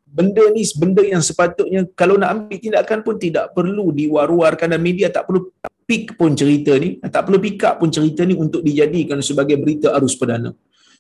[0.03, 5.07] benda ni benda yang sepatutnya kalau nak ambil tindakan pun tidak perlu diwar-warkan dan media.
[5.07, 5.47] Tak perlu
[5.87, 6.99] pick pun cerita ni.
[6.99, 10.51] Tak perlu pick up pun cerita ni untuk dijadikan sebagai berita arus perdana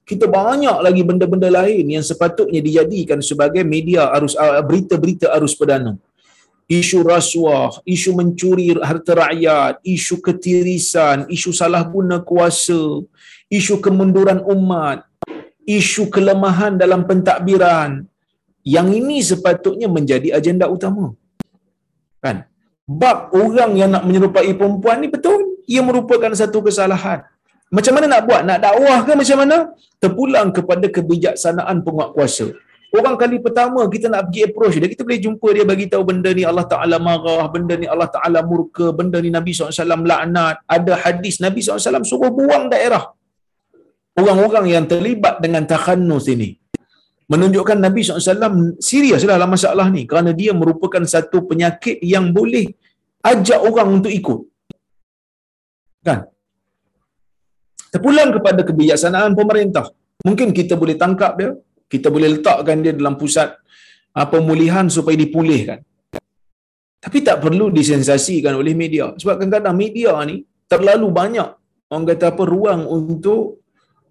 [0.07, 5.99] kita banyak lagi benda-benda lain yang sepatutnya dijadikan sebagai media arus uh, berita-berita arus perdana.
[6.67, 13.03] Isu rasuah, isu mencuri harta rakyat, isu ketirisan, isu salah guna kuasa,
[13.51, 15.03] isu kemunduran umat,
[15.67, 18.07] isu kelemahan dalam pentadbiran.
[18.63, 21.15] Yang ini sepatutnya menjadi agenda utama.
[22.23, 22.47] Kan?
[22.87, 27.23] Bab orang yang nak menyerupai perempuan ni betul, ia merupakan satu kesalahan.
[27.67, 28.41] Macam mana nak buat?
[28.47, 29.57] Nak dakwah ke macam mana?
[29.99, 32.47] Terpulang kepada kebijaksanaan penguat kuasa.
[32.95, 36.31] Orang kali pertama kita nak pergi approach dia, kita boleh jumpa dia bagi tahu benda
[36.31, 40.63] ni Allah Ta'ala marah, benda ni Allah Ta'ala murka, benda ni Nabi SAW laknat.
[40.63, 43.11] Ada hadis Nabi SAW suruh buang daerah.
[44.15, 46.55] Orang-orang yang terlibat dengan takhanus ini.
[47.27, 50.07] Menunjukkan Nabi SAW serius lah dalam masalah ni.
[50.07, 52.71] Kerana dia merupakan satu penyakit yang boleh
[53.19, 54.39] ajak orang untuk ikut.
[56.07, 56.31] Kan?
[57.97, 59.89] Terpulang kepada kebijaksanaan pemerintah.
[60.21, 61.49] Mungkin kita boleh tangkap dia,
[61.89, 63.57] kita boleh letakkan dia dalam pusat
[64.13, 65.81] uh, pemulihan supaya dipulihkan.
[67.01, 69.17] Tapi tak perlu disensasikan oleh media.
[69.17, 71.49] Sebab kadang-kadang media ni terlalu banyak
[71.89, 73.65] orang kata apa ruang untuk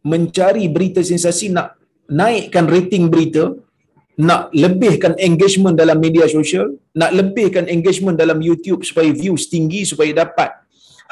[0.06, 1.78] mencari berita sensasi nak
[2.10, 3.52] naikkan rating berita,
[4.22, 6.66] nak lebihkan engagement dalam media sosial,
[6.96, 10.50] nak lebihkan engagement dalam YouTube supaya views tinggi supaya dapat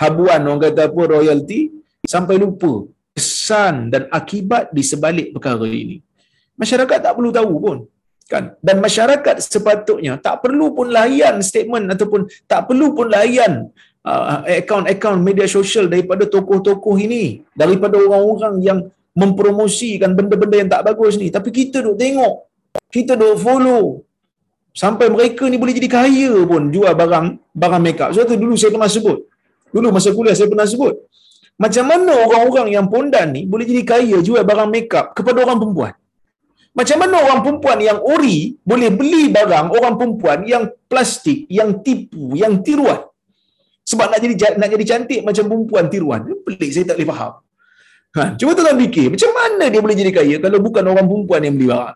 [0.00, 2.72] habuan orang kata apa royalty sampai lupa
[3.16, 5.98] kesan dan akibat di sebalik perkara ini.
[6.60, 7.78] Masyarakat tak perlu tahu pun
[8.32, 8.44] kan?
[8.66, 13.52] Dan masyarakat sepatutnya tak perlu pun layan statement ataupun tak perlu pun layan
[14.06, 17.24] uh, akaun-akaun media sosial daripada tokoh-tokoh ini
[17.62, 18.78] daripada orang-orang yang
[19.14, 21.28] mempromosikan benda-benda yang tak bagus ni.
[21.36, 22.34] Tapi kita duk tengok
[22.90, 24.02] kita duk follow.
[24.74, 28.10] Sampai mereka ni boleh jadi kaya pun jual barang barang makeup.
[28.10, 29.18] Sebab tu dulu saya pernah sebut
[29.74, 30.94] dulu masa kuliah saya pernah sebut
[31.54, 35.94] macam mana orang-orang yang pondan ni boleh jadi kaya jual barang makeup kepada orang perempuan
[36.74, 42.34] macam mana orang perempuan yang ori boleh beli barang orang perempuan yang plastik, yang tipu,
[42.34, 42.98] yang tiruan.
[43.86, 46.26] Sebab nak jadi nak jadi cantik macam perempuan tiruan.
[46.42, 47.32] Pelik saya tak boleh faham.
[48.14, 51.54] Ha, cuba tolong fikir, macam mana dia boleh jadi kaya kalau bukan orang perempuan yang
[51.58, 51.94] beli barang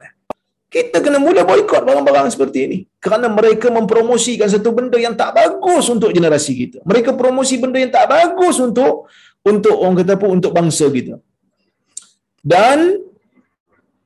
[0.68, 2.78] Kita kena mula boikot barang-barang seperti ini.
[3.02, 6.78] Kerana mereka mempromosikan satu benda yang tak bagus untuk generasi kita.
[6.86, 9.10] Mereka promosi benda yang tak bagus untuk
[9.52, 11.16] untuk orang kata apa untuk bangsa kita.
[12.44, 13.08] Dan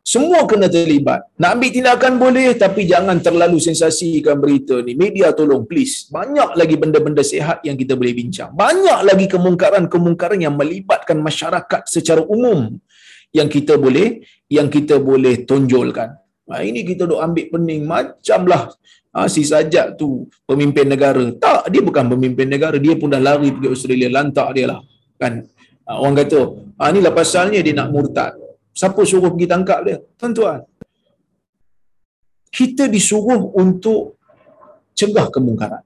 [0.02, 1.20] semua kena terlibat.
[1.38, 4.92] Nak ambil tindakan boleh tapi jangan terlalu sensasikan berita ni.
[4.98, 6.10] Media tolong please.
[6.10, 8.50] Banyak lagi benda-benda sihat yang kita boleh bincang.
[8.50, 12.60] Banyak lagi kemungkaran-kemungkaran yang melibatkan masyarakat secara umum
[13.30, 16.18] yang kita boleh yang kita boleh tonjolkan.
[16.50, 18.74] Ha, ini kita duk ambil pening macamlah
[19.14, 21.24] ha, si sajak tu pemimpin negara.
[21.38, 22.76] Tak, dia bukan pemimpin negara.
[22.76, 24.10] Dia pun dah lari pergi Australia.
[24.10, 24.82] Lantak dia lah.
[25.22, 25.46] Kan?
[25.86, 26.40] Ha, orang kata,
[26.82, 28.34] ha, inilah pasalnya dia nak murtad.
[28.74, 29.96] Siapa suruh pergi tangkap dia?
[30.18, 30.66] Tuan-tuan.
[32.50, 34.18] Kita disuruh untuk
[34.98, 35.82] cegah kemungkaran.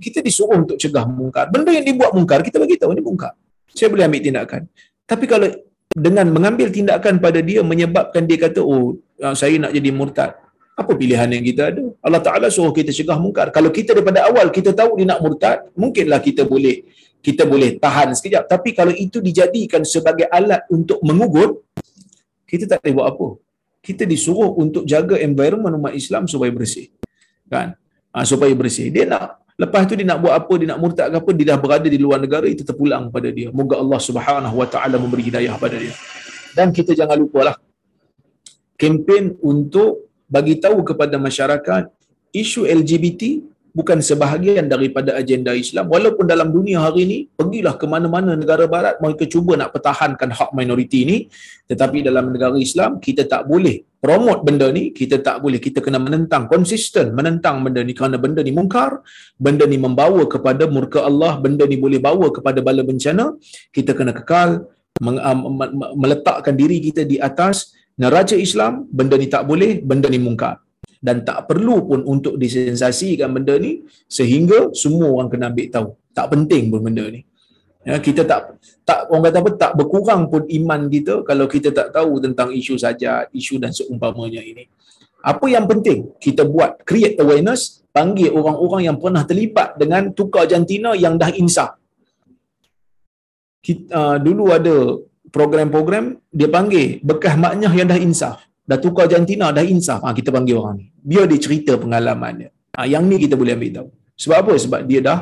[0.00, 1.50] Kita disuruh untuk cegah mungkar.
[1.52, 3.36] Benda yang dibuat mungkar, kita bagi tahu ini mungkar.
[3.70, 4.62] Saya boleh ambil tindakan.
[5.04, 5.48] Tapi kalau
[5.90, 10.30] dengan mengambil tindakan pada dia menyebabkan dia kata, oh ah, saya nak jadi murtad.
[10.78, 11.82] Apa pilihan yang kita ada?
[12.00, 13.52] Allah Ta'ala suruh kita cegah mungkar.
[13.52, 16.86] Kalau kita daripada awal kita tahu dia nak murtad, mungkinlah kita boleh
[17.20, 18.48] kita boleh tahan sekejap.
[18.48, 21.64] Tapi kalau itu dijadikan sebagai alat untuk mengugut,
[22.48, 23.28] kita tak boleh buat apa.
[23.80, 26.88] Kita disuruh untuk jaga environment umat Islam supaya bersih.
[27.48, 27.76] Kan?
[28.12, 28.88] Ha, supaya bersih.
[28.92, 31.58] Dia nak lepas tu dia nak buat apa, dia nak murtad ke apa, dia dah
[31.60, 33.52] berada di luar negara itu terpulang pada dia.
[33.52, 35.92] Moga Allah Subhanahu Wa Taala memberi hidayah pada dia.
[36.56, 37.56] Dan kita jangan lupalah
[38.80, 41.92] kempen untuk bagi tahu kepada masyarakat
[42.32, 45.86] isu LGBT bukan sebahagian daripada agenda Islam.
[45.94, 50.50] Walaupun dalam dunia hari ini pergilah ke mana-mana negara barat mereka cuba nak pertahankan hak
[50.58, 51.16] minoriti ini
[51.70, 54.84] tetapi dalam negara Islam kita tak boleh promote benda ni.
[55.00, 57.92] Kita tak boleh kita kena menentang konsisten menentang benda ni.
[57.98, 58.90] Kerana benda ni mungkar
[59.46, 63.36] benda ni membawa kepada murka Allah benda ni boleh bawa kepada bala bencana.
[63.76, 64.66] Kita kena kekal
[66.02, 68.88] meletakkan diri kita di atas neraca Islam.
[68.98, 70.58] Benda ni tak boleh benda ni mungkar
[71.00, 75.88] dan tak perlu pun untuk disensasikan benda ni sehingga semua orang kena ambil tahu.
[76.12, 77.24] Tak penting pun benda ni.
[77.80, 81.88] Ya, kita tak tak orang kata apa tak berkurang pun iman kita kalau kita tak
[81.96, 84.68] tahu tentang isu saja, isu dan seumpamanya ini.
[85.24, 90.92] Apa yang penting kita buat create awareness, panggil orang-orang yang pernah terlibat dengan tukar jantina
[90.92, 91.80] yang dah insaf.
[93.64, 94.76] Kita, uh, dulu ada
[95.32, 99.98] program-program dia panggil bekas maknya yang dah insaf dah tukar jantina, dah insaf.
[100.06, 100.86] Ha, kita panggil orang ni.
[101.00, 102.50] Biar dia cerita pengalaman dia.
[102.76, 103.88] Ha, yang ni kita boleh ambil tahu.
[104.14, 104.52] Sebab apa?
[104.56, 105.18] Sebab dia dah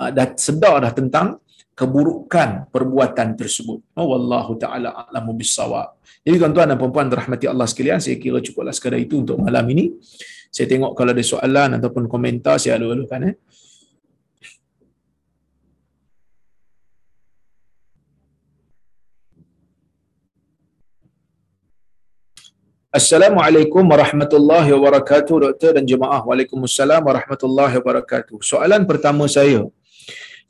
[0.00, 1.40] ha, dah sedar dah tentang
[1.76, 3.80] keburukan perbuatan tersebut.
[3.96, 5.96] Oh, wallahu ta'ala a'lamu bisawab.
[6.20, 9.96] Jadi tuan-tuan dan puan-puan rahmati Allah sekalian, saya kira cukuplah sekadar itu untuk malam ini.
[10.52, 13.32] Saya tengok kalau ada soalan ataupun komentar, saya alu-alukan.
[13.32, 13.34] Eh.
[22.98, 26.26] Assalamualaikum warahmatullahi wabarakatuh doktor dan jemaah.
[26.28, 28.42] Waalaikumsalam warahmatullahi wabarakatuh.
[28.42, 29.60] Soalan pertama saya.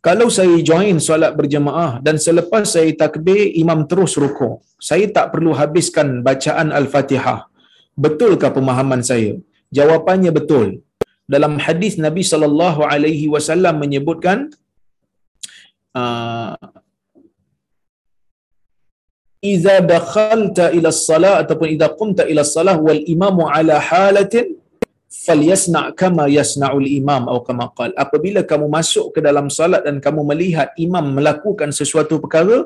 [0.01, 5.53] Kalau saya join solat berjemaah dan selepas saya takbir imam terus rukuk, saya tak perlu
[5.53, 7.45] habiskan bacaan al-Fatihah.
[7.93, 9.37] Betulkah pemahaman saya?
[9.69, 10.81] Jawapannya betul.
[11.29, 14.49] Dalam hadis Nabi sallallahu alaihi wasallam menyebutkan
[15.93, 16.57] uh,
[19.41, 24.57] idza dakhalta ila salat ataupun idza qumta ila salah wal imamu ala halatin
[25.11, 30.21] falyasna kama yasna'ul imam atau kama qala apabila kamu masuk ke dalam salat dan kamu
[30.31, 32.59] melihat imam melakukan sesuatu perkara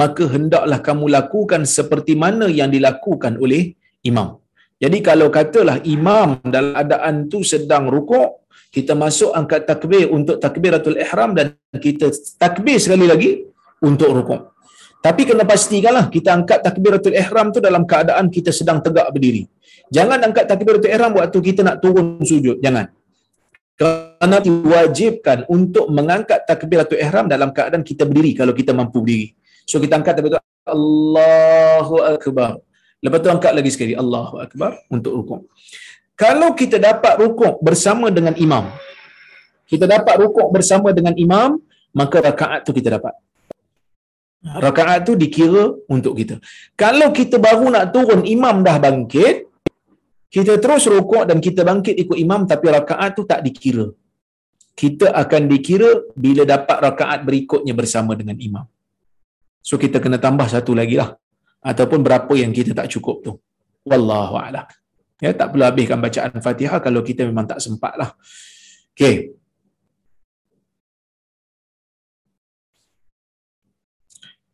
[0.00, 3.74] maka hendaklah kamu lakukan seperti mana yang dilakukan oleh
[4.10, 4.38] imam
[4.82, 8.42] jadi kalau katalah imam dalam keadaan tu sedang rukuk
[8.72, 11.46] kita masuk angkat takbir untuk takbiratul ihram dan
[11.76, 12.08] kita
[12.40, 13.30] takbir sekali lagi
[13.84, 14.51] untuk rukuk.
[15.02, 19.50] Tapi kena pastikanlah kita angkat takbiratul ihram tu dalam keadaan kita sedang tegak berdiri.
[19.90, 22.62] Jangan angkat takbiratul ihram waktu kita nak turun sujud.
[22.62, 22.86] Jangan.
[23.74, 29.34] Kerana diwajibkan untuk mengangkat takbiratul ihram dalam keadaan kita berdiri kalau kita mampu berdiri.
[29.66, 32.62] So kita angkat takbiratul Allahu akbar.
[33.02, 35.50] Lepas tu angkat lagi sekali Allahu akbar untuk rukuk.
[36.14, 38.70] Kalau kita dapat rukuk bersama dengan imam,
[39.66, 41.58] kita dapat rukuk bersama dengan imam,
[41.90, 43.18] maka rakaat tu kita dapat.
[44.42, 46.42] Rakaat tu dikira untuk kita.
[46.74, 49.46] Kalau kita baru nak turun, imam dah bangkit,
[50.34, 53.86] kita terus rukuk dan kita bangkit ikut imam tapi rakaat tu tak dikira.
[54.74, 58.66] Kita akan dikira bila dapat rakaat berikutnya bersama dengan imam.
[59.62, 61.14] So kita kena tambah satu lagi lah.
[61.62, 63.32] Ataupun berapa yang kita tak cukup tu.
[63.86, 64.66] Wallahu a'lam.
[65.22, 68.10] Ya, tak perlu habiskan bacaan Fatihah kalau kita memang tak sempat lah.
[68.90, 69.38] Okay.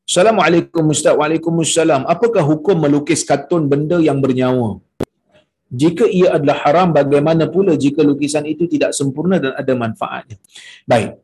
[0.09, 1.13] Assalamualaikum Ustaz.
[1.21, 2.03] Waalaikumsalam.
[2.13, 4.81] Apakah hukum melukis kartun benda yang bernyawa?
[5.81, 10.41] Jika ia adalah haram, bagaimana pula jika lukisan itu tidak sempurna dan ada manfaatnya?
[10.89, 11.21] Baik.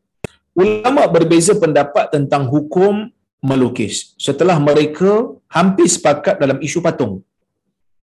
[0.53, 3.09] Ulama berbeza pendapat tentang hukum
[3.41, 4.13] melukis.
[4.21, 7.25] Setelah mereka hampir sepakat dalam isu patung.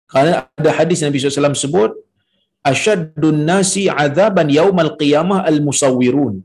[0.07, 1.91] Kerana ada hadis Nabi SAW sebut,
[2.71, 6.39] Asyadun nasi azaban yaumal qiyamah al-musawwirun.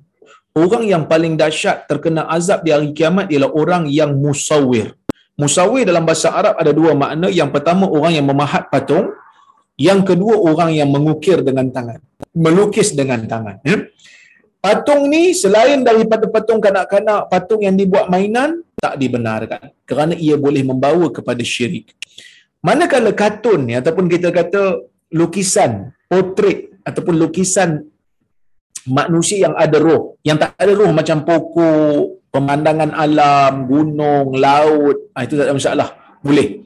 [0.54, 4.94] Orang yang paling dahsyat terkena azab di hari kiamat ialah orang yang musawwir.
[5.34, 7.26] Musawwir dalam bahasa Arab ada dua makna.
[7.34, 9.10] Yang pertama orang yang memahat patung.
[9.74, 11.98] Yang kedua orang yang mengukir dengan tangan.
[12.38, 13.58] Melukis dengan tangan.
[13.66, 13.90] Ya?
[14.62, 19.74] Patung ni selain daripada patung kanak-kanak, patung yang dibuat mainan, tak dibenarkan.
[19.90, 21.98] Kerana ia boleh membawa kepada syirik.
[22.64, 27.90] Manakala kartun ni ataupun kita kata lukisan, potret ataupun lukisan
[28.88, 35.22] manusia yang ada roh, yang tak ada roh macam pokok, pemandangan alam, gunung, laut, ah,
[35.26, 35.90] itu tak ada masalah.
[36.26, 36.66] Boleh.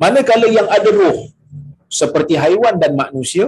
[0.00, 1.28] Manakala yang ada roh,
[1.90, 3.46] seperti haiwan dan manusia,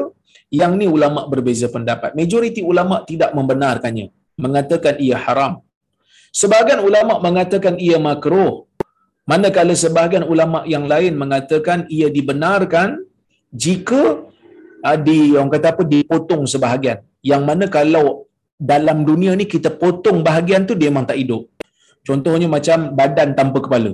[0.53, 2.13] yang ni ulama berbeza pendapat.
[2.13, 5.65] Majoriti ulama tidak membenarkannya, mengatakan ia haram.
[6.41, 8.69] Sebahagian ulama mengatakan ia makruh.
[9.25, 13.01] Manakala sebahagian ulama yang lain mengatakan ia dibenarkan
[13.55, 14.29] jika
[15.07, 16.99] di orang kata apa dipotong sebahagian.
[17.23, 18.07] Yang mana kalau
[18.73, 21.43] dalam dunia ni kita potong bahagian tu dia memang tak hidup.
[22.09, 23.93] Contohnya macam badan tanpa kepala.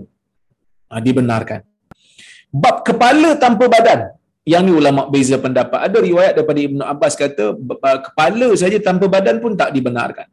[0.92, 1.60] Uh, dibenarkan.
[2.48, 4.00] Bab kepala tanpa badan
[4.48, 5.76] yang ni ulama beza pendapat.
[5.88, 7.52] Ada riwayat daripada Ibnu Abbas kata
[8.08, 10.24] kepala saja tanpa badan pun tak dibenarkan.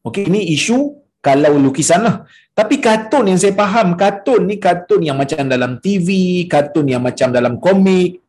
[0.00, 2.16] Okey, ini isu kalau lukisan lah.
[2.56, 6.08] Tapi kartun yang saya faham, kartun ni kartun yang macam dalam TV,
[6.48, 8.19] kartun yang macam dalam komik.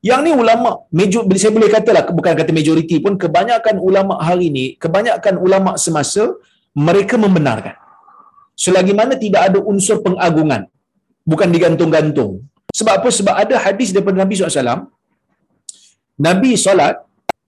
[0.00, 4.64] Yang ni ulama, major, saya boleh katalah, bukan kata majoriti pun, kebanyakan ulama hari ni,
[4.80, 6.24] kebanyakan ulama semasa,
[6.72, 7.76] mereka membenarkan.
[8.56, 10.68] Selagi mana tidak ada unsur pengagungan.
[11.24, 12.48] Bukan digantung-gantung.
[12.72, 13.08] Sebab apa?
[13.12, 14.88] Sebab ada hadis daripada Nabi SAW.
[16.20, 16.96] Nabi solat,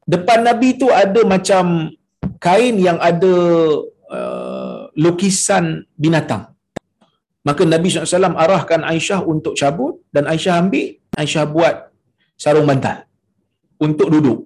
[0.09, 1.93] depan Nabi tu ada macam
[2.41, 3.35] kain yang ada
[4.13, 6.53] uh, lukisan binatang.
[7.45, 11.92] Maka Nabi SAW arahkan Aisyah untuk cabut dan Aisyah ambil, Aisyah buat
[12.37, 13.07] sarung bantal
[13.81, 14.39] untuk duduk.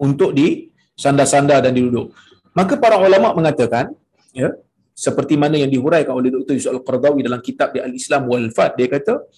[0.00, 2.12] Untuk di sandar-sandar dan diduduk.
[2.56, 3.92] Maka para ulama mengatakan,
[4.32, 4.52] ya,
[4.96, 6.56] seperti mana yang dihuraikan oleh Dr.
[6.56, 9.28] Yusuf Al-Qardawi dalam kitab di Al-Islam wal Fat, dia kata,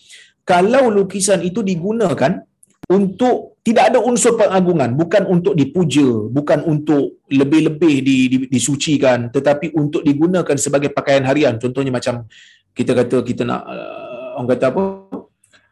[0.42, 2.42] kalau lukisan itu digunakan
[2.90, 9.70] untuk tidak ada unsur pengagungan bukan untuk dipuja bukan untuk lebih-lebih di, di, disucikan tetapi
[9.78, 12.26] untuk digunakan sebagai pakaian harian contohnya macam
[12.74, 14.82] kita kata kita nak uh, orang kata apa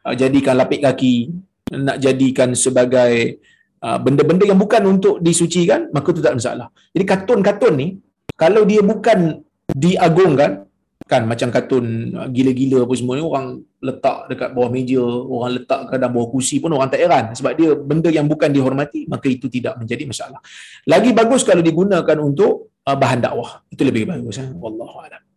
[0.07, 1.35] uh, jadikan lapik kaki
[1.71, 3.43] nak jadikan sebagai
[3.83, 7.89] uh, benda-benda yang bukan untuk disucikan maka itu tak masalah jadi kartun-kartun ni
[8.35, 10.71] kalau dia bukan diagungkan
[11.11, 13.47] kan macam kartun uh, gila-gila apa semua ni orang
[13.81, 17.53] letak dekat bawah meja, orang letak ke dalam bawah kursi pun orang tak heran sebab
[17.59, 20.39] dia benda yang bukan dihormati maka itu tidak menjadi masalah.
[20.87, 23.65] Lagi bagus kalau digunakan untuk uh, bahan dakwah.
[23.73, 24.53] Itu lebih bagus eh.
[24.55, 25.30] wallahu a'lam.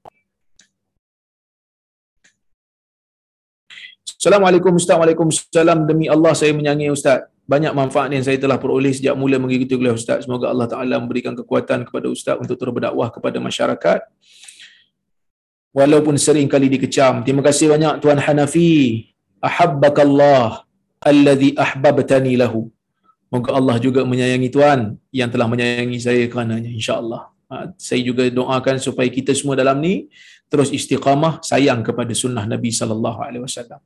[4.03, 4.99] Assalamualaikum Ustaz.
[4.99, 5.87] Waalaikumsalam.
[5.87, 7.27] Demi Allah saya menyanyi Ustaz.
[7.43, 10.23] Banyak manfaat yang saya telah peroleh sejak mula mengikuti kuliah Ustaz.
[10.23, 13.99] Semoga Allah Ta'ala memberikan kekuatan kepada Ustaz untuk terus berdakwah kepada masyarakat
[15.75, 17.25] walaupun sering kali dikecam.
[17.25, 19.11] Terima kasih banyak Tuan Hanafi.
[19.43, 20.63] Ahabbakallah
[21.03, 22.71] alladhi ahbabtani lahu.
[23.27, 27.33] Moga Allah juga menyayangi Tuan yang telah menyayangi saya kerananya insya-Allah.
[27.49, 30.07] Ha, saya juga doakan supaya kita semua dalam ni
[30.53, 33.81] terus istiqamah sayang kepada sunnah Nabi sallallahu alaihi wasallam.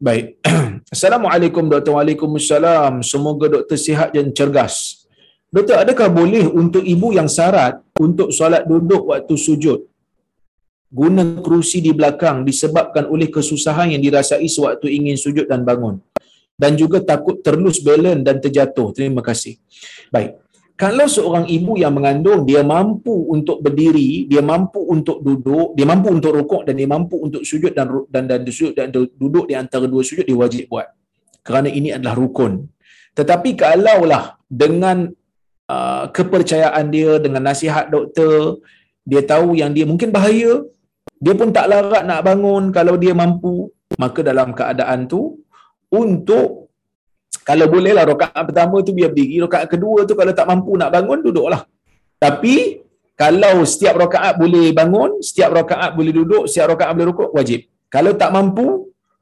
[0.00, 0.40] Baik.
[0.94, 1.92] Assalamualaikum Dr.
[1.96, 3.04] Waalaikumsalam.
[3.04, 5.04] Semoga doktor sihat dan cergas.
[5.52, 9.84] doktor adakah boleh untuk ibu yang syarat untuk solat duduk waktu sujud
[11.00, 16.00] guna kerusi di belakang disebabkan oleh kesusahan yang dirasai sewaktu ingin sujud dan bangun
[16.60, 18.92] dan juga takut terlus balance dan terjatuh.
[18.96, 19.56] Terima kasih.
[20.12, 20.41] Baik.
[20.82, 26.10] Kalau seorang ibu yang mengandung dia mampu untuk berdiri, dia mampu untuk duduk, dia mampu
[26.10, 29.86] untuk rukuk dan dia mampu untuk sujud dan dan dan sujud dan duduk di antara
[29.86, 30.90] dua sujud dia wajib buat.
[31.46, 32.66] Kerana ini adalah rukun.
[33.14, 35.06] Tetapi kalaulah dengan
[35.70, 38.58] uh, kepercayaan dia dengan nasihat doktor,
[39.06, 40.66] dia tahu yang dia mungkin bahaya,
[41.22, 43.70] dia pun tak larat nak bangun kalau dia mampu,
[44.02, 45.38] maka dalam keadaan tu
[45.94, 46.61] untuk
[47.48, 51.18] kalau bolehlah rakaat pertama tu biar berdiri, rakaat kedua tu kalau tak mampu nak bangun
[51.26, 51.62] duduklah.
[52.22, 52.82] Tapi
[53.18, 57.60] kalau setiap rakaat boleh bangun, setiap rakaat boleh duduk, setiap rakaat boleh rukuk, wajib.
[57.94, 58.66] Kalau tak mampu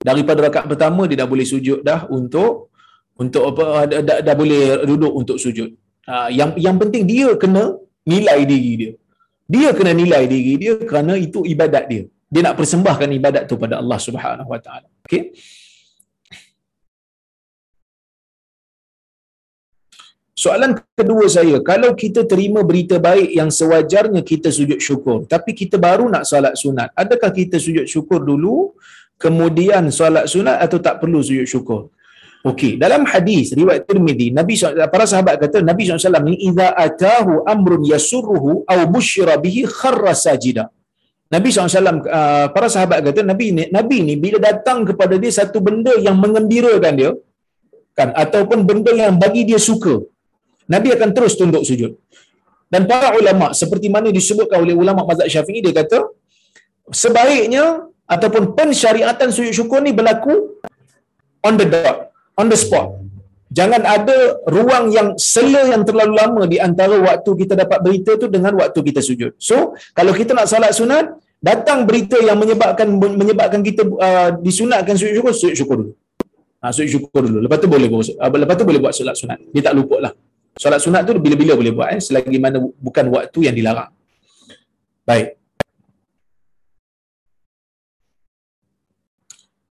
[0.08, 2.72] daripada rakaat pertama dia dah boleh sujud dah untuk
[3.20, 5.68] untuk apa dah, dah, dah boleh duduk untuk sujud.
[6.08, 7.64] Ha, yang yang penting dia kena
[8.12, 8.92] nilai diri dia.
[9.50, 12.04] Dia kena nilai diri dia kerana itu ibadat dia.
[12.32, 14.88] Dia nak persembahkan ibadat tu pada Allah Subhanahu Wa Taala.
[15.04, 15.34] Okey.
[20.43, 25.76] Soalan kedua saya, kalau kita terima berita baik yang sewajarnya kita sujud syukur, tapi kita
[25.86, 28.57] baru nak solat sunat, adakah kita sujud syukur dulu,
[29.24, 31.82] kemudian solat sunat atau tak perlu sujud syukur?
[32.51, 34.55] Okey, dalam hadis riwayat Tirmizi, Nabi
[34.93, 40.64] para sahabat kata Nabi SAW ni idza atahu amrun yasurruhu aw busyira bihi kharra sajida.
[41.34, 45.61] Nabi SAW, uh, para sahabat kata, Nabi ni, Nabi ni bila datang kepada dia satu
[45.66, 47.11] benda yang mengembirakan dia,
[47.99, 49.95] kan, ataupun benda yang bagi dia suka,
[50.72, 51.92] Nabi akan terus tunduk sujud.
[52.72, 55.98] Dan para ulama seperti mana disebutkan oleh ulama mazhab Syafi'i dia kata
[57.02, 57.64] sebaiknya
[58.14, 60.34] ataupun pensyariatan sujud syukur ni berlaku
[61.46, 62.94] on the dot, on the spot.
[63.50, 68.30] Jangan ada ruang yang sela yang terlalu lama di antara waktu kita dapat berita tu
[68.30, 69.34] dengan waktu kita sujud.
[69.42, 75.18] So, kalau kita nak salat sunat, datang berita yang menyebabkan menyebabkan kita uh, disunatkan sujud
[75.18, 75.92] syukur, sujud syukur dulu.
[76.62, 77.38] Ha, sujud syukur dulu.
[77.42, 79.38] Lepas tu boleh buat, lepas tu boleh buat solat sunat.
[79.50, 80.12] Dia tak lupa lah.
[80.61, 83.88] Solat sunat tu bila-bila boleh buat eh, selagi mana bukan waktu yang dilarang.
[85.08, 85.40] Baik.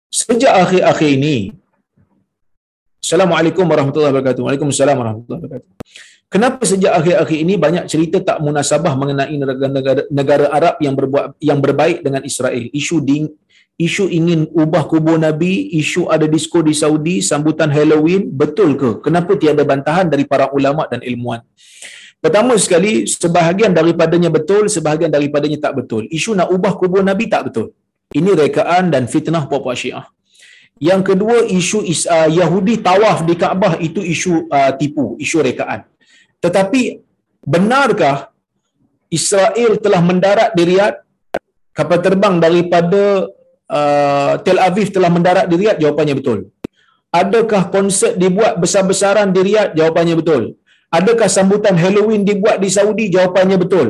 [0.09, 1.53] Sejak akhir-akhir ini,
[2.97, 4.41] Assalamualaikum warahmatullahi wabarakatuh.
[4.41, 5.69] Waalaikumsalam warahmatullahi wabarakatuh.
[6.29, 11.57] Kenapa sejak akhir-akhir ini banyak cerita tak munasabah mengenai negara-negara negara Arab yang berbuat yang
[11.61, 12.65] berbaik dengan Israel?
[12.69, 13.29] Isu ding,
[13.80, 18.89] isu ingin ubah kubur Nabi, isu ada disko di Saudi, sambutan Halloween, betul ke?
[19.05, 21.39] Kenapa tiada bantahan dari para ulama dan ilmuwan?
[22.19, 26.03] Pertama sekali, sebahagian daripadanya betul, sebahagian daripadanya tak betul.
[26.11, 27.71] Isu nak ubah kubur Nabi tak betul.
[28.11, 30.03] Ini rekaan dan fitnah puak-puak syiah.
[30.84, 35.88] Yang kedua, isu uh, Yahudi tawaf di Kaabah itu isu uh, tipu, isu rekaan.
[36.43, 36.99] Tetapi,
[37.47, 38.27] benarkah
[39.07, 40.99] Israel telah mendarat di Riyadh
[41.71, 43.32] kapal terbang daripada
[43.78, 45.80] uh, Tel Aviv telah mendarat di Riyadh?
[45.84, 46.39] Jawapannya betul.
[47.09, 49.74] Adakah konsert dibuat besar-besaran di Riyadh?
[49.78, 50.43] Jawapannya betul.
[50.89, 53.05] Adakah sambutan Halloween dibuat di Saudi?
[53.13, 53.88] Jawapannya betul.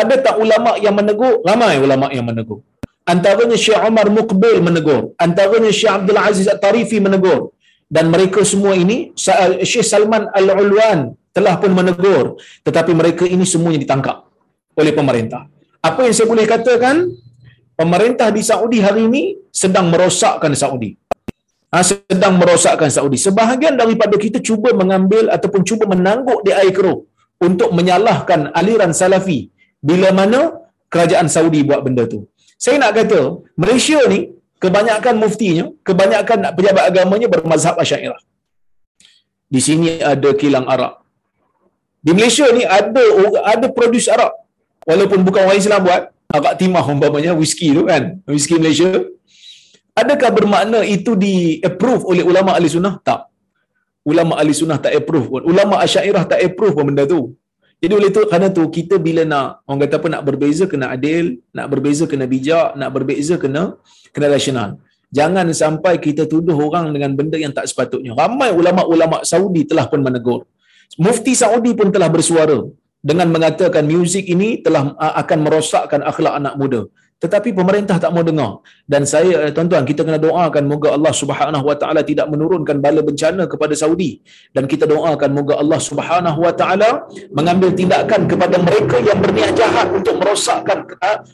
[0.00, 1.40] Ada tak ulama yang menegur?
[1.48, 2.60] Ramai ulama yang menegur.
[3.08, 5.16] Antaranya Syekh Umar Muqbil menegur.
[5.16, 7.56] Antaranya Syekh Abdul Aziz At-Tarifi menegur.
[7.88, 12.36] Dan mereka semua ini, Syekh Salman Al-Ulwan telah pun menegur.
[12.68, 14.28] Tetapi mereka ini semuanya ditangkap
[14.76, 15.48] oleh pemerintah.
[15.80, 17.08] Apa yang saya boleh katakan?
[17.80, 19.22] Pemerintah di Saudi hari ini
[19.62, 20.90] sedang merosakkan Saudi.
[21.72, 23.18] Ha, sedang merosakkan Saudi.
[23.26, 26.98] Sebahagian daripada kita cuba mengambil ataupun cuba menangguk di air keruh
[27.48, 29.40] untuk menyalahkan aliran salafi
[29.88, 30.40] bila mana
[30.92, 32.20] kerajaan Saudi buat benda tu.
[32.64, 33.20] Saya nak kata,
[33.62, 34.20] Malaysia ni
[34.64, 38.18] kebanyakan muftinya, kebanyakan pejabat agamanya bermazhab Asy'ariyah.
[39.54, 40.94] Di sini ada kilang Arab.
[42.06, 43.04] Di Malaysia ni ada
[43.52, 44.32] ada produce Arab.
[44.88, 46.02] Walaupun bukan orang Islam buat,
[46.36, 48.90] agak timah umpamanya whisky tu kan whisky Malaysia.
[50.00, 52.94] Adakah bermakna itu di approve oleh ulama ahli sunnah?
[53.02, 53.20] Tak.
[54.06, 55.26] Ulama ahli sunnah tak approve.
[55.32, 57.34] Pun ulama asyairah tak approve pun benda tu.
[57.82, 61.38] Jadi oleh itu kerana tu kita bila nak orang kata apa nak berbeza kena adil
[61.56, 63.62] nak berbeza kena bijak nak berbeza kena
[64.14, 64.70] kena rasional.
[65.18, 68.12] Jangan sampai kita tuduh orang dengan benda yang tak sepatutnya.
[68.12, 70.40] Ramai ulama-ulama Saudi telah pun menegur.
[71.04, 72.58] Mufti Saudi pun telah bersuara
[72.98, 76.82] dengan mengatakan muzik ini telah akan merosakkan akhlak anak muda.
[77.18, 78.62] Tetapi pemerintah tak mau dengar.
[78.86, 83.02] Dan saya eh, tuan-tuan kita kena doakan moga Allah Subhanahu wa taala tidak menurunkan bala
[83.02, 84.22] bencana kepada Saudi.
[84.54, 89.90] Dan kita doakan moga Allah Subhanahu wa taala mengambil tindakan kepada mereka yang berniat jahat
[89.90, 90.86] untuk merosakkan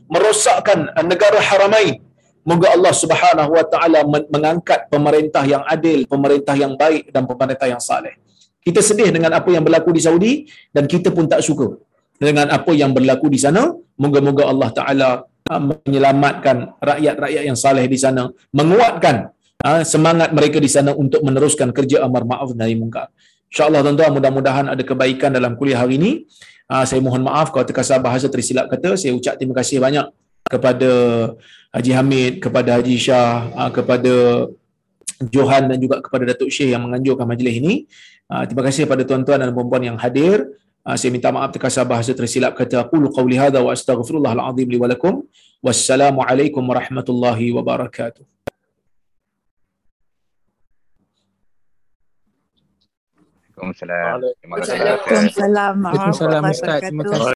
[0.08, 2.00] merosakkan negara haramain.
[2.48, 7.80] Moga Allah Subhanahu wa taala mengangkat pemerintah yang adil pemerintah yang baik dan pemerintah yang
[7.80, 8.16] saleh
[8.64, 10.32] Kita sedih dengan apa yang berlaku di Saudi
[10.72, 11.76] dan kita pun tak suka
[12.16, 13.76] dengan apa yang berlaku di sana.
[14.00, 15.08] Moga-moga Allah Taala
[15.52, 19.30] uh, menyelamatkan rakyat-rakyat yang saleh di sana, menguatkan
[19.62, 23.12] uh, semangat mereka di sana untuk meneruskan kerja amar ma'ruf nahi munkar.
[23.52, 26.12] InsyaAllah tuan-tuan mudah-mudahan ada kebaikan dalam kuliah hari ini.
[26.64, 28.96] Uh, saya mohon maaf kalau terkasar bahasa tersilap kata.
[28.96, 30.08] Saya ucap terima kasih banyak
[30.48, 30.90] kepada
[31.76, 34.48] Haji Hamid, kepada Haji Shah, kepada
[35.30, 37.74] Johan dan juga kepada Datuk Syekh yang menganjurkan majlis ini.
[38.24, 40.48] Uh, terima kasih kepada tuan-tuan dan puan-puan yang hadir.
[40.84, 44.78] Uh, saya minta maaf terkasar bahasa tersilap kata aqulu qawli hadha wa astaghfirullahal azim li
[44.80, 45.24] wa lakum.
[45.64, 48.24] Wassalamualaikum warahmatullahi wabarakatuh.
[53.54, 54.18] Waalaikumsalam.
[54.40, 54.76] Terima kasih.
[54.76, 56.42] Waalaikumsalam Waalaikumsalam.
[56.44, 57.12] Terima wabarakatuh.
[57.12, 57.32] kasih.